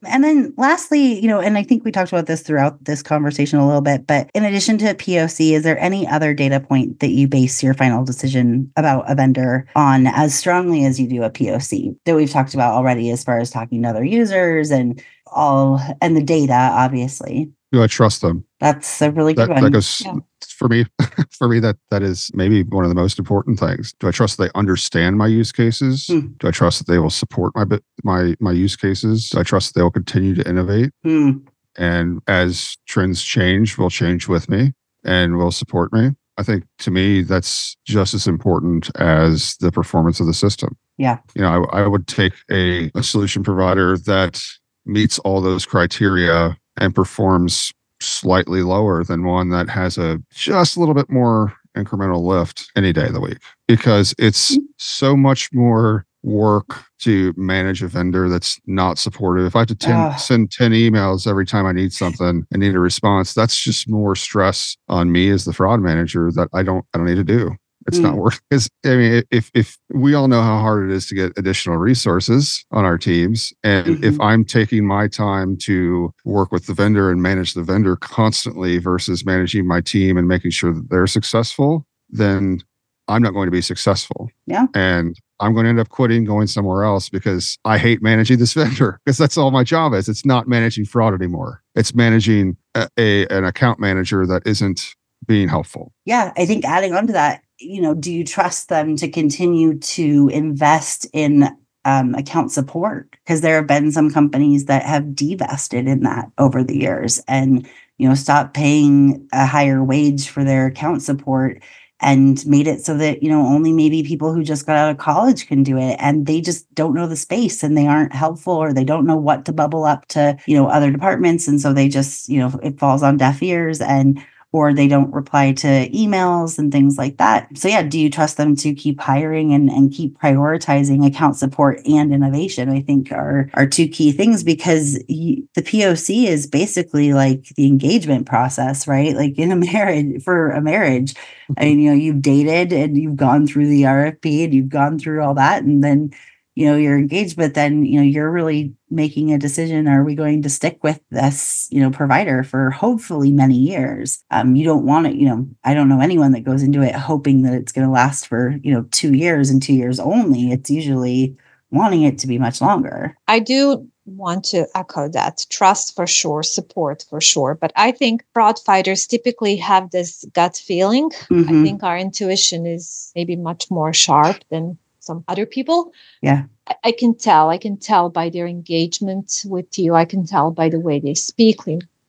[0.08, 3.60] and then lastly, you know, and I think we talked about this throughout this conversation
[3.60, 7.10] a little bit, but in addition to POC, is there any other data point that
[7.10, 11.30] you base your final decision about a vendor on as strongly as you do a
[11.30, 15.80] POC that we've talked about already as far as talking to other users and all
[16.02, 17.52] and the data obviously?
[17.72, 18.46] Do I trust them?
[18.60, 19.64] That's a really good that, one.
[19.64, 20.16] That goes yeah.
[20.48, 20.86] for me.
[21.32, 23.94] for me, that that is maybe one of the most important things.
[24.00, 26.08] Do I trust that they understand my use cases?
[26.08, 26.28] Hmm.
[26.40, 27.66] Do I trust that they will support my
[28.04, 29.30] my my use cases?
[29.30, 30.92] Do I trust that they will continue to innovate?
[31.04, 31.32] Hmm.
[31.78, 36.12] And as trends change, will change with me and will support me.
[36.38, 40.78] I think to me, that's just as important as the performance of the system.
[40.98, 41.20] Yeah.
[41.36, 44.42] You know, I, I would take a, a solution provider that
[44.86, 47.72] meets all those criteria and performs
[48.02, 52.92] slightly lower than one that has a just a little bit more incremental lift any
[52.94, 54.62] day of the week because it's mm.
[54.78, 59.46] so much more work to manage a vendor that's not supportive.
[59.46, 62.60] If I have to ten, uh, send 10 emails every time I need something and
[62.60, 66.64] need a response, that's just more stress on me as the fraud manager that I
[66.64, 67.56] don't I don't need to do.
[67.90, 68.04] It's mm.
[68.04, 71.16] not worth because I mean, if if we all know how hard it is to
[71.16, 74.04] get additional resources on our teams, and mm-hmm.
[74.04, 78.78] if I'm taking my time to work with the vendor and manage the vendor constantly
[78.78, 82.62] versus managing my team and making sure that they're successful, then
[83.10, 84.30] I'm not going to be successful.
[84.46, 84.68] Yeah.
[84.76, 88.54] And I'm going to end up quitting, going somewhere else because I hate managing this
[88.62, 90.08] vendor because that's all my job is.
[90.08, 91.64] It's not managing fraud anymore.
[91.76, 95.92] It's managing a, a, an account manager that isn't being helpful.
[96.06, 99.78] Yeah, I think adding on to that, you know, do you trust them to continue
[99.80, 101.49] to invest in
[101.86, 103.12] um, account support?
[103.12, 107.68] Because there have been some companies that have divested in that over the years and,
[107.97, 111.62] you know, stopped paying a higher wage for their account support
[112.01, 114.97] and made it so that, you know, only maybe people who just got out of
[114.97, 118.53] college can do it and they just don't know the space and they aren't helpful
[118.53, 121.45] or they don't know what to bubble up to, you know, other departments.
[121.45, 125.14] And so they just, you know, it falls on deaf ears and or they don't
[125.14, 127.56] reply to emails and things like that.
[127.56, 131.82] So yeah, do you trust them to keep hiring and, and keep prioritizing account support
[131.86, 132.70] and innovation?
[132.70, 137.68] I think are are two key things because you, the POC is basically like the
[137.68, 139.16] engagement process, right?
[139.16, 141.54] Like in a marriage for a marriage, mm-hmm.
[141.58, 144.97] I mean, you know, you've dated and you've gone through the RFP and you've gone
[144.97, 146.12] through all that, and then
[146.60, 150.14] you know you're engaged but then you know you're really making a decision are we
[150.14, 154.86] going to stick with this you know provider for hopefully many years um, you don't
[154.86, 157.72] want it you know i don't know anyone that goes into it hoping that it's
[157.72, 161.38] going to last for you know two years and two years only it's usually
[161.72, 165.45] wanting it to be much longer i do want to echo that.
[165.51, 167.53] Trust for sure, support for sure.
[167.53, 171.12] But I think fraud fighters typically have this gut feeling.
[171.30, 171.43] Mhm.
[171.43, 174.80] I think our intuition is maybe much more sharp than
[175.10, 175.91] some other people.
[176.22, 176.43] Yeah.
[176.68, 177.49] I, I can tell.
[177.49, 179.95] I can tell by their engagement with you.
[179.95, 181.57] I can tell by the way they speak.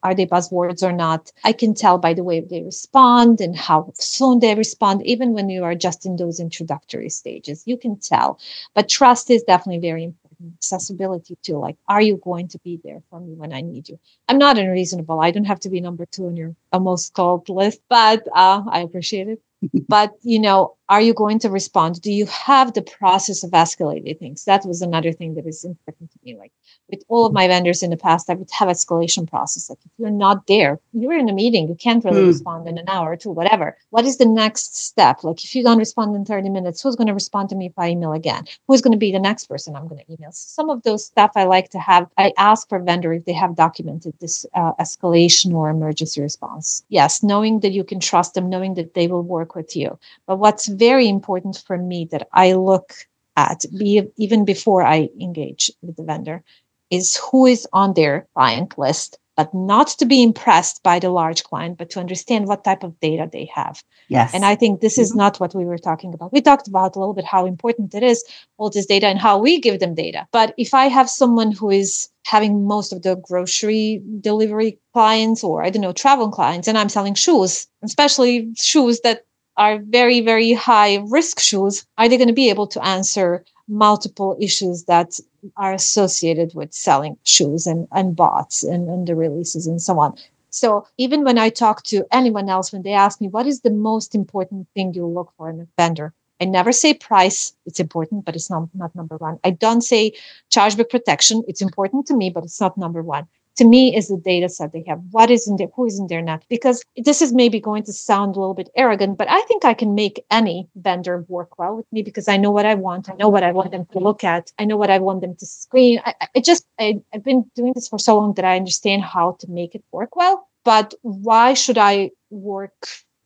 [0.03, 1.23] Are they buzzwords or not?
[1.51, 5.49] I can tell by the way they respond and how soon they respond, even when
[5.55, 7.63] you are just in those introductory stages.
[7.71, 8.39] You can tell.
[8.75, 10.55] But trust is definitely very important.
[10.61, 11.59] Accessibility too.
[11.67, 13.99] Like, are you going to be there for me when I need you?
[14.29, 15.21] I'm not unreasonable.
[15.21, 18.81] I don't have to be number two on your almost called list, but uh, I
[18.81, 19.41] appreciate it
[19.89, 22.03] but you know are you going to respond?
[22.03, 24.45] Do you have the process of escalating things?
[24.45, 26.37] That was another thing that is important to me.
[26.37, 26.53] Like
[26.91, 29.71] with all of my vendors in the past i would have escalation process.
[29.71, 32.27] Like if you're not there you're in a meeting you can't really Hmm.
[32.27, 33.77] respond in an hour or two whatever.
[33.91, 35.25] What is the next step?
[35.25, 37.79] Like if you don't respond in 30 minutes who's going to respond to me if
[37.79, 38.45] i email again?
[38.69, 41.33] Who's going to be the next person i'm going to email some of those stuff
[41.37, 45.55] i like to have i ask for vendor if they have documented this uh, escalation
[45.55, 46.85] or emergency response.
[46.89, 49.99] Yes knowing that you can trust them knowing that they will work with you.
[50.27, 52.89] But what's very important for me that I look
[53.37, 56.43] at, be, even before I engage with the vendor,
[56.91, 61.45] is who is on their client list, but not to be impressed by the large
[61.45, 63.83] client, but to understand what type of data they have.
[64.09, 64.35] Yes.
[64.35, 66.33] And I think this is not what we were talking about.
[66.33, 68.25] We talked about a little bit how important it is,
[68.59, 70.27] all this data and how we give them data.
[70.33, 75.65] But if I have someone who is having most of the grocery delivery clients or
[75.65, 79.25] I don't know, travel clients, and I'm selling shoes, especially shoes that
[79.57, 84.37] are very, very high risk shoes, are they going to be able to answer multiple
[84.41, 85.19] issues that
[85.57, 90.17] are associated with selling shoes and, and bots and, and the releases and so on?
[90.51, 93.71] So even when I talk to anyone else, when they ask me, what is the
[93.71, 96.13] most important thing you look for in a vendor?
[96.41, 97.55] I never say price.
[97.67, 99.39] It's important, but it's not, not number one.
[99.45, 100.13] I don't say
[100.51, 101.45] chargeback protection.
[101.47, 104.73] It's important to me, but it's not number one to me is the data set
[104.73, 105.01] they have.
[105.11, 105.69] What is in there?
[105.77, 106.45] Who is in there not?
[106.49, 109.75] Because this is maybe going to sound a little bit arrogant but i think i
[109.75, 113.09] can make any vendor work well with me because i know what i want.
[113.11, 114.53] I know what i want them to look at.
[114.59, 116.01] I know what i want them to screen.
[116.05, 119.37] I, I just I, i've been doing this for so long that i understand how
[119.41, 122.75] to make it work well but why should i work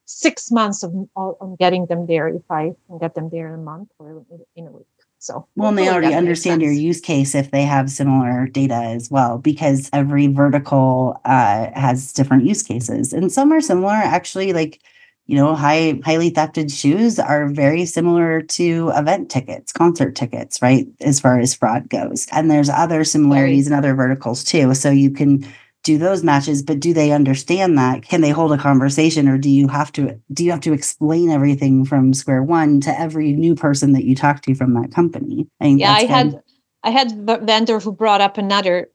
[0.06, 3.64] six months of, on getting them there if i can get them there in a
[3.72, 4.24] month or
[4.56, 4.93] in a week
[5.24, 9.10] so well, and they already understand your use case if they have similar data as
[9.10, 13.94] well, because every vertical uh, has different use cases, and some are similar.
[13.94, 14.80] Actually, like
[15.26, 20.86] you know, high highly thefted shoes are very similar to event tickets, concert tickets, right?
[21.00, 24.74] As far as fraud goes, and there's other similarities in other verticals too.
[24.74, 25.46] So you can
[25.85, 28.03] do those matches but do they understand that?
[28.03, 31.30] Can they hold a conversation or do you have to do you have to explain
[31.30, 35.47] everything from square one to every new person that you talk to from that company?
[35.61, 36.43] I yeah i had
[36.82, 37.12] i had
[37.43, 38.89] vendor who brought up another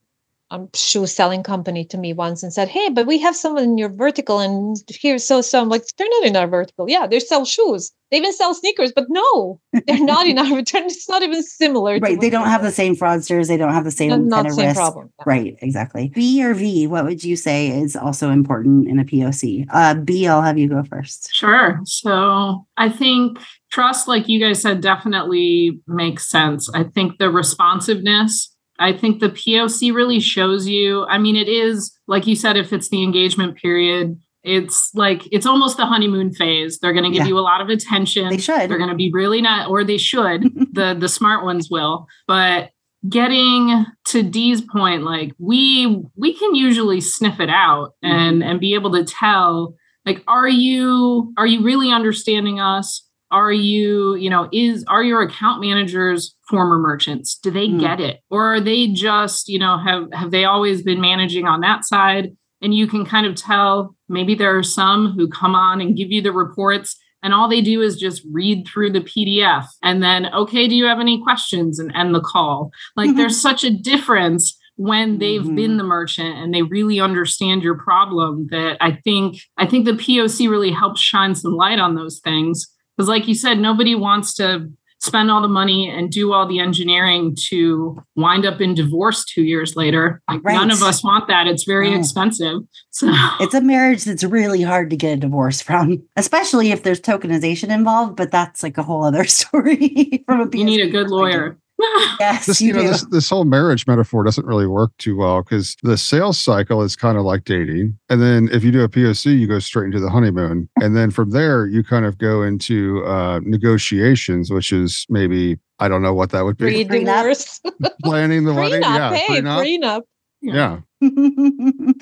[0.51, 3.77] um, shoe selling company to me once and said hey but we have someone in
[3.77, 5.61] your vertical and here's so so.
[5.61, 6.89] I'm like they're not in our vertical.
[6.89, 7.91] Yeah they sell shoes.
[8.11, 11.99] They even sell sneakers but no they're not in our return it's not even similar
[11.99, 14.35] to right they don't have the same fraudsters they don't have the same not, not
[14.37, 14.75] kind of same risk.
[14.75, 15.23] problem yeah.
[15.27, 16.11] right exactly.
[16.15, 20.27] B or v what would you say is also important in a poc uh b
[20.27, 21.29] i'll have you go first.
[21.33, 21.79] Sure.
[21.85, 23.37] So I think
[23.71, 26.69] trust, like you guys said, definitely makes sense.
[26.73, 31.05] I think the responsiveness, I think the POC really shows you.
[31.05, 35.45] I mean, it is, like you said, if it's the engagement period, it's like it's
[35.45, 36.79] almost the honeymoon phase.
[36.79, 37.29] They're going to give Yeah.
[37.29, 38.29] you a lot of attention.
[38.29, 40.43] they should They're going to be really not, or they should.
[40.73, 42.07] the the smart ones will.
[42.27, 42.69] But
[43.07, 48.15] getting to Dee's point, like we we can usually sniff it out mm-hmm.
[48.15, 49.75] and and be able to tell,
[50.05, 53.05] like, are you are you really understanding us?
[53.31, 57.37] Are you, you know, is are your account managers former merchants?
[57.37, 57.79] Do they Mm.
[57.79, 58.19] get it?
[58.29, 62.31] Or are they just, you know, have have they always been managing on that side?
[62.61, 66.11] And you can kind of tell maybe there are some who come on and give
[66.11, 70.27] you the reports and all they do is just read through the PDF and then,
[70.33, 72.71] okay, do you have any questions and end the call?
[72.95, 73.17] Like Mhm.
[73.17, 75.55] there's such a difference when they've Mhm.
[75.55, 79.93] been the merchant and they really understand your problem that I think I think the
[79.93, 82.65] POC really helps shine some light on those things.
[82.99, 84.69] Because like you said, nobody wants to
[84.99, 89.43] spend all the money and do all the engineering to wind up in divorce two
[89.43, 90.21] years later.
[90.27, 91.47] Like none of us want that.
[91.47, 91.97] It's very No.
[91.97, 92.59] expensive.
[92.91, 96.99] So it's a marriage that's really hard to get a divorce from especially if there's
[96.99, 101.09] tokenization involved but that's like a whole other story from a you need a good
[101.09, 101.57] lawyer.
[102.19, 105.41] Yes, this, you, you know, this, this whole marriage metaphor doesn't really work too well
[105.41, 107.97] because the sales cycle is kind of like dating.
[108.09, 110.67] And then if you do a POC, you go straight into the honeymoon.
[110.81, 115.87] And then from there, you kind of go into uh, negotiations, which is maybe, I
[115.87, 116.65] don't know what that would be.
[116.65, 117.61] Pre-divorce.
[118.03, 118.81] Planning the wedding.
[118.81, 119.11] prenup.
[119.11, 119.13] Yeah.
[119.13, 119.63] Hey, prenup.
[119.63, 120.01] prenup.
[120.41, 121.93] Yeah, the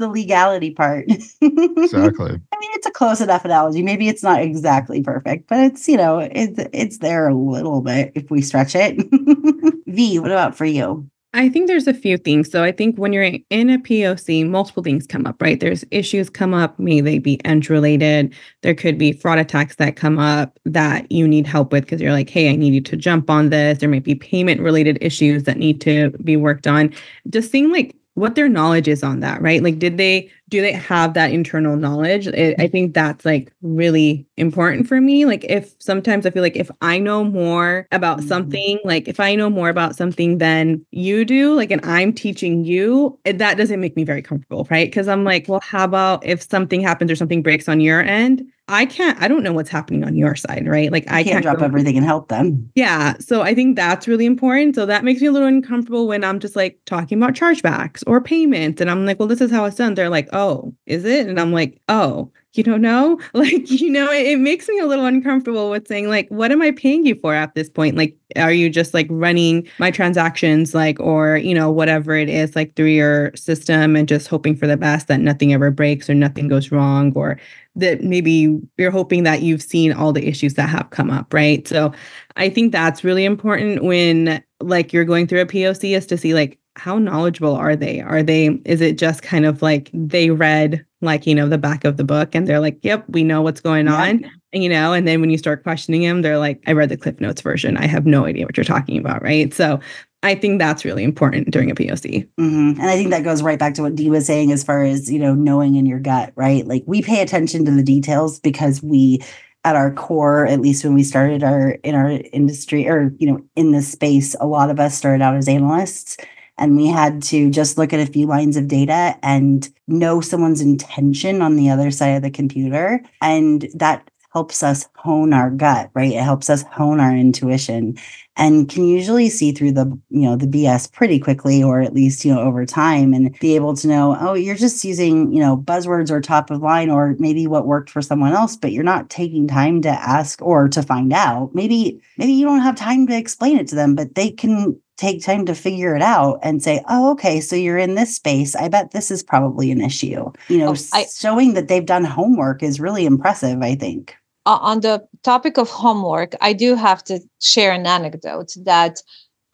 [0.00, 1.06] legality part.
[1.40, 2.30] exactly.
[2.52, 3.82] I mean, it's a close enough analogy.
[3.82, 8.12] Maybe it's not exactly perfect, but it's you know, it's it's there a little bit
[8.16, 8.96] if we stretch it.
[9.86, 11.08] v, what about for you?
[11.36, 12.48] I think there's a few things.
[12.48, 15.58] So I think when you're in a POC, multiple things come up, right?
[15.58, 18.32] There's issues come up, may they be end related.
[18.62, 22.12] There could be fraud attacks that come up that you need help with because you're
[22.12, 23.78] like, hey, I need you to jump on this.
[23.78, 26.94] There might be payment related issues that need to be worked on.
[27.28, 29.62] Just seeing like what their knowledge is on that, right?
[29.62, 32.28] Like, did they do they have that internal knowledge?
[32.28, 35.24] It, I think that's like really important for me.
[35.24, 38.28] Like, if sometimes I feel like if I know more about Mhm.
[38.28, 42.64] something, like if I know more about something than you do, like, and I'm teaching
[42.64, 44.86] you, it- that doesn't make me very comfortable, right?
[44.86, 48.44] Because I'm like, well, how about if something happens or something breaks on your end?
[48.66, 50.90] I can't, I don't know what's happening on your side, right?
[50.90, 52.70] Like, I I can't can't drop go- everything and help them.
[52.74, 53.14] yeah.
[53.20, 54.74] So I think that's really important.
[54.74, 58.22] So that makes me a little uncomfortable when I'm just like talking about chargebacks or
[58.22, 58.80] payments.
[58.80, 59.94] And I'm like, well, this is how it's done.
[59.94, 61.26] They're like, oh, is it?
[61.28, 63.20] And I'm like, oh, you don't know?
[63.34, 66.62] Like, you know, it, it makes me a little uncomfortable with saying, like, what am
[66.62, 67.96] I paying you for at this point?
[67.96, 72.54] Like, are you just like running my transactions, like, or, you know, whatever it is,
[72.54, 76.14] like through your system and just hoping for the best that nothing ever breaks or
[76.14, 77.38] nothing goes wrong or
[77.76, 81.66] that maybe you're hoping that you've seen all the issues that have come up, right?
[81.66, 81.92] So
[82.36, 86.34] I think that's really important when like you're going through a POC is to see
[86.34, 88.00] like how knowledgeable are they?
[88.00, 91.84] Are they is it just kind of like they read like you know the back
[91.84, 93.94] of the book and they're like, "Yep, we know what's going Yeah.
[93.94, 96.88] on." And you know, and then when you start questioning them, they're like, "I read
[96.88, 97.76] the Cliff Notes version.
[97.76, 99.52] I have no idea what you're talking about." Right?
[99.52, 99.80] So
[100.22, 102.26] I think that's really important during a POC.
[102.38, 104.82] hmm And I think that goes right back to what Dee was saying as far
[104.82, 106.66] as, you know, knowing in your gut, right?
[106.66, 109.20] Like we pay attention to the details because we
[109.64, 113.40] at our core, at least when we started our in our industry or, you know,
[113.54, 116.16] in this space, a lot of us started out as analysts
[116.58, 120.60] and we had to just look at a few lines of data and know someone's
[120.60, 123.02] intention on the other side of the computer.
[123.20, 126.12] And that helps us hone our gut, right?
[126.12, 127.96] It helps us hone our intuition
[128.36, 132.24] and can usually see through the you know the bs pretty quickly or at least
[132.24, 135.56] you know over time and be able to know oh you're just using you know
[135.56, 139.08] buzzwords or top of line or maybe what worked for someone else but you're not
[139.08, 143.16] taking time to ask or to find out maybe maybe you don't have time to
[143.16, 146.82] explain it to them but they can take time to figure it out and say
[146.88, 148.54] oh okay so you're in this space.
[148.54, 150.30] I bet this is probably an issue.
[150.48, 154.14] You know Oh, I- showing that they've done homework is really impressive i think.
[154.46, 159.00] On the topic of homework, I do have to share an anecdote that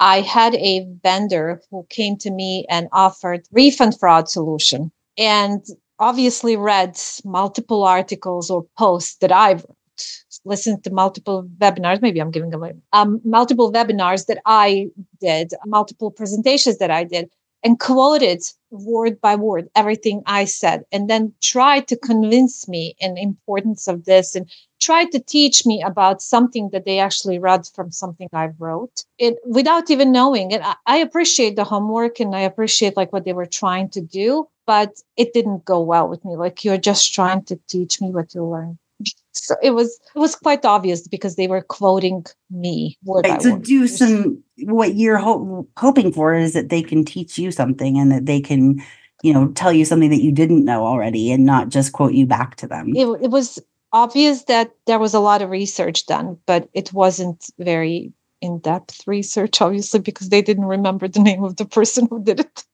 [0.00, 5.64] I had a vendor who came to me and offered refund fraud solution and
[6.00, 9.64] obviously read multiple articles or posts that I've
[10.44, 12.02] listened to multiple webinars.
[12.02, 14.88] Maybe I'm giving away um, multiple webinars that I
[15.20, 17.30] did, multiple presentations that I did,
[17.62, 23.14] and quoted word by word everything I said, and then tried to convince me in
[23.14, 27.66] the importance of this and tried to teach me about something that they actually read
[27.74, 32.34] from something I wrote it without even knowing And I, I appreciate the homework and
[32.34, 36.24] I appreciate like what they were trying to do, but it didn't go well with
[36.24, 36.36] me.
[36.36, 38.78] Like you're just trying to teach me what you learned.
[39.32, 43.52] So it was it was quite obvious because they were quoting me word right so
[43.52, 43.62] word.
[43.62, 48.10] do some what you're ho- hoping for is that they can teach you something and
[48.10, 48.82] that they can
[49.22, 52.26] you know tell you something that you didn't know already and not just quote you
[52.26, 53.60] back to them it, it was
[53.92, 59.06] obvious that there was a lot of research done, but it wasn't very in depth
[59.06, 62.64] research, obviously, because they didn't remember the name of the person who did it.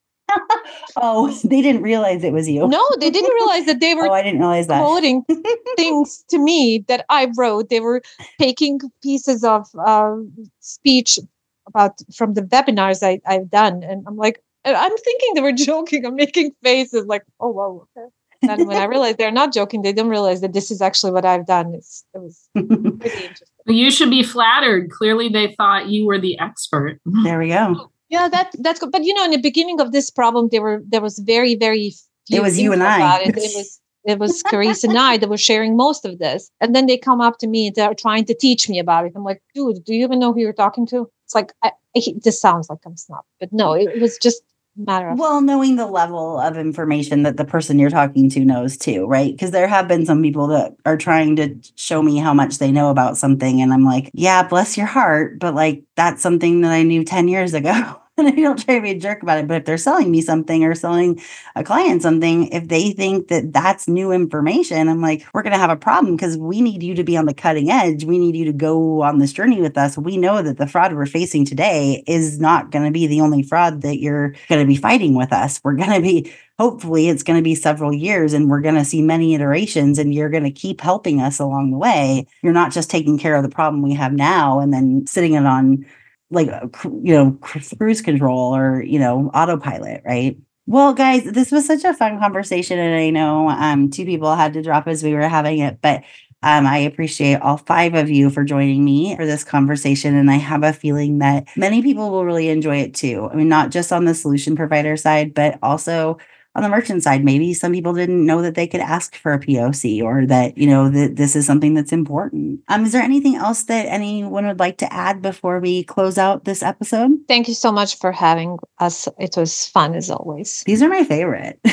[0.97, 4.12] Oh they didn't realize it was you No, they didn't realize that they were oh
[4.12, 5.24] i didn't realize that quoting
[5.77, 7.68] things to me that I wrote.
[7.68, 8.03] They were
[8.39, 10.16] taking pieces of uh,
[10.61, 11.18] speech
[11.66, 15.53] about from the webinars I, I've done, and I'm like, and I'm thinking they were
[15.53, 16.07] joking.
[16.07, 17.89] I'm making faces like, oh wow.
[17.97, 18.09] Okay.
[18.49, 21.24] And when I realized they're not joking, they didn't realize that this is actually what
[21.24, 21.74] I've done.
[21.74, 22.74] It's, it was pretty
[23.05, 23.49] interesting.
[23.66, 24.91] You should be flattered.
[24.91, 27.01] Clearly, they thought you were the expert.
[27.24, 28.92] there we go Yeah, that that's good.
[28.92, 31.94] But you know, in the beginning of this problem, there were there was very very.
[32.26, 33.20] few It was you and I.
[33.22, 33.36] It.
[33.36, 36.86] it was it was Karisse and I that were sharing most of this, and then
[36.86, 39.12] they come up to me and they're trying to teach me about it.
[39.16, 41.11] I'm like, dude, do you even know who you're talking to?
[41.24, 44.42] It's like I, I, this sounds like I'm snob, but no, it was just
[44.77, 48.77] matter of Well, knowing the level of information that the person you're talking to knows
[48.77, 49.33] too, right?
[49.33, 52.70] Because there have been some people that are trying to show me how much they
[52.72, 53.62] know about something.
[53.62, 55.39] And I'm like, yeah, bless your heart.
[55.39, 58.01] But like, that's something that I knew 10 years ago.
[58.19, 59.47] and I don't try to be a jerk about it.
[59.47, 61.21] But if they're selling me something or selling
[61.55, 65.59] a client something, if they think that that's new information, I'm like, we're going to
[65.59, 68.05] have a problem because we need you to be on the cutting edge.
[68.05, 69.99] We need you to go on this journey with us.
[69.99, 73.43] We know that the fraud we're facing today is not going to be the only
[73.43, 75.61] fraud that you're going to be fighting with us.
[75.62, 78.85] We're going to be hopefully it's going to be several years and we're going to
[78.85, 82.27] see many iterations and you're going to keep helping us along the way.
[82.41, 85.45] You're not just taking care of the problem we have now and then sitting it
[85.45, 85.85] on
[86.31, 86.66] like uh,
[87.03, 91.95] you know cruise control or you know autopilot right well guys this was such a
[91.95, 95.59] fun conversation and i know um two people had to drop as we were having
[95.59, 96.03] it but
[96.43, 100.14] um, I appreciate all five of you for joining me for this conversation.
[100.14, 103.29] And I have a feeling that many people will really enjoy it too.
[103.33, 106.18] I mean, not just on the solution provider side, but also
[106.57, 109.38] on the merchant side, maybe some people didn't know that they could ask for a
[109.38, 112.61] POC or that, you know, that this is something that's important.
[112.68, 116.46] Um, is there anything else that anyone would like to add before we close out
[116.46, 117.11] this episode?
[117.28, 119.07] Thank you so much for having us.
[119.18, 120.62] It was fun as always.
[120.64, 121.61] These are my favorite.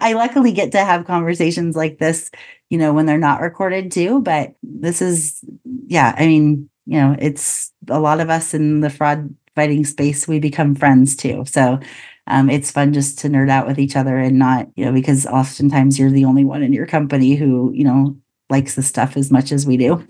[0.00, 2.28] I luckily get to have conversations like this,
[2.70, 4.20] you know, when they're not recorded too.
[4.20, 5.44] But this is,
[5.86, 10.26] yeah, I mean, you know, it's a lot of us in the fraud fighting space,
[10.26, 11.44] we become friends too.
[11.46, 11.78] So
[12.26, 15.26] um, it's fun just to nerd out with each other and not, you know, because
[15.26, 18.16] oftentimes you're the only one in your company who, you know,
[18.50, 20.06] likes the stuff as much as we do.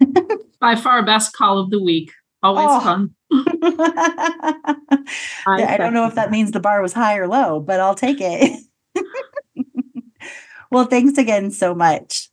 [0.60, 2.10] By far, best call of the week.
[2.42, 2.80] Always Oh.
[2.80, 3.14] fun.
[5.46, 8.18] I don't know if that means the bar was high or low, but I'll take
[8.20, 8.60] it.
[10.70, 12.28] well, thanks again so much.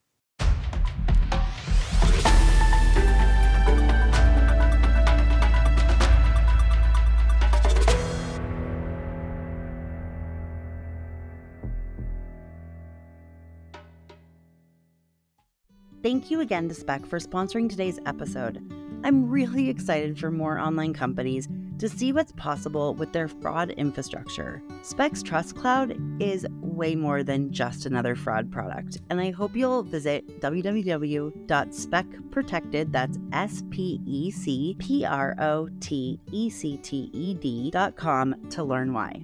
[16.10, 18.64] Thank you again to Spec for sponsoring today's episode.
[19.03, 21.47] I'm really excited for more online companies
[21.78, 24.64] to see what's possible with their fraud infrastructure.
[24.82, 29.84] Specs Trust Cloud is way more than just another fraud product, and I hope you'll
[29.84, 37.36] visit www.specprotected, that's S P E C P R O T E C T E
[37.36, 39.24] D dot com to learn why.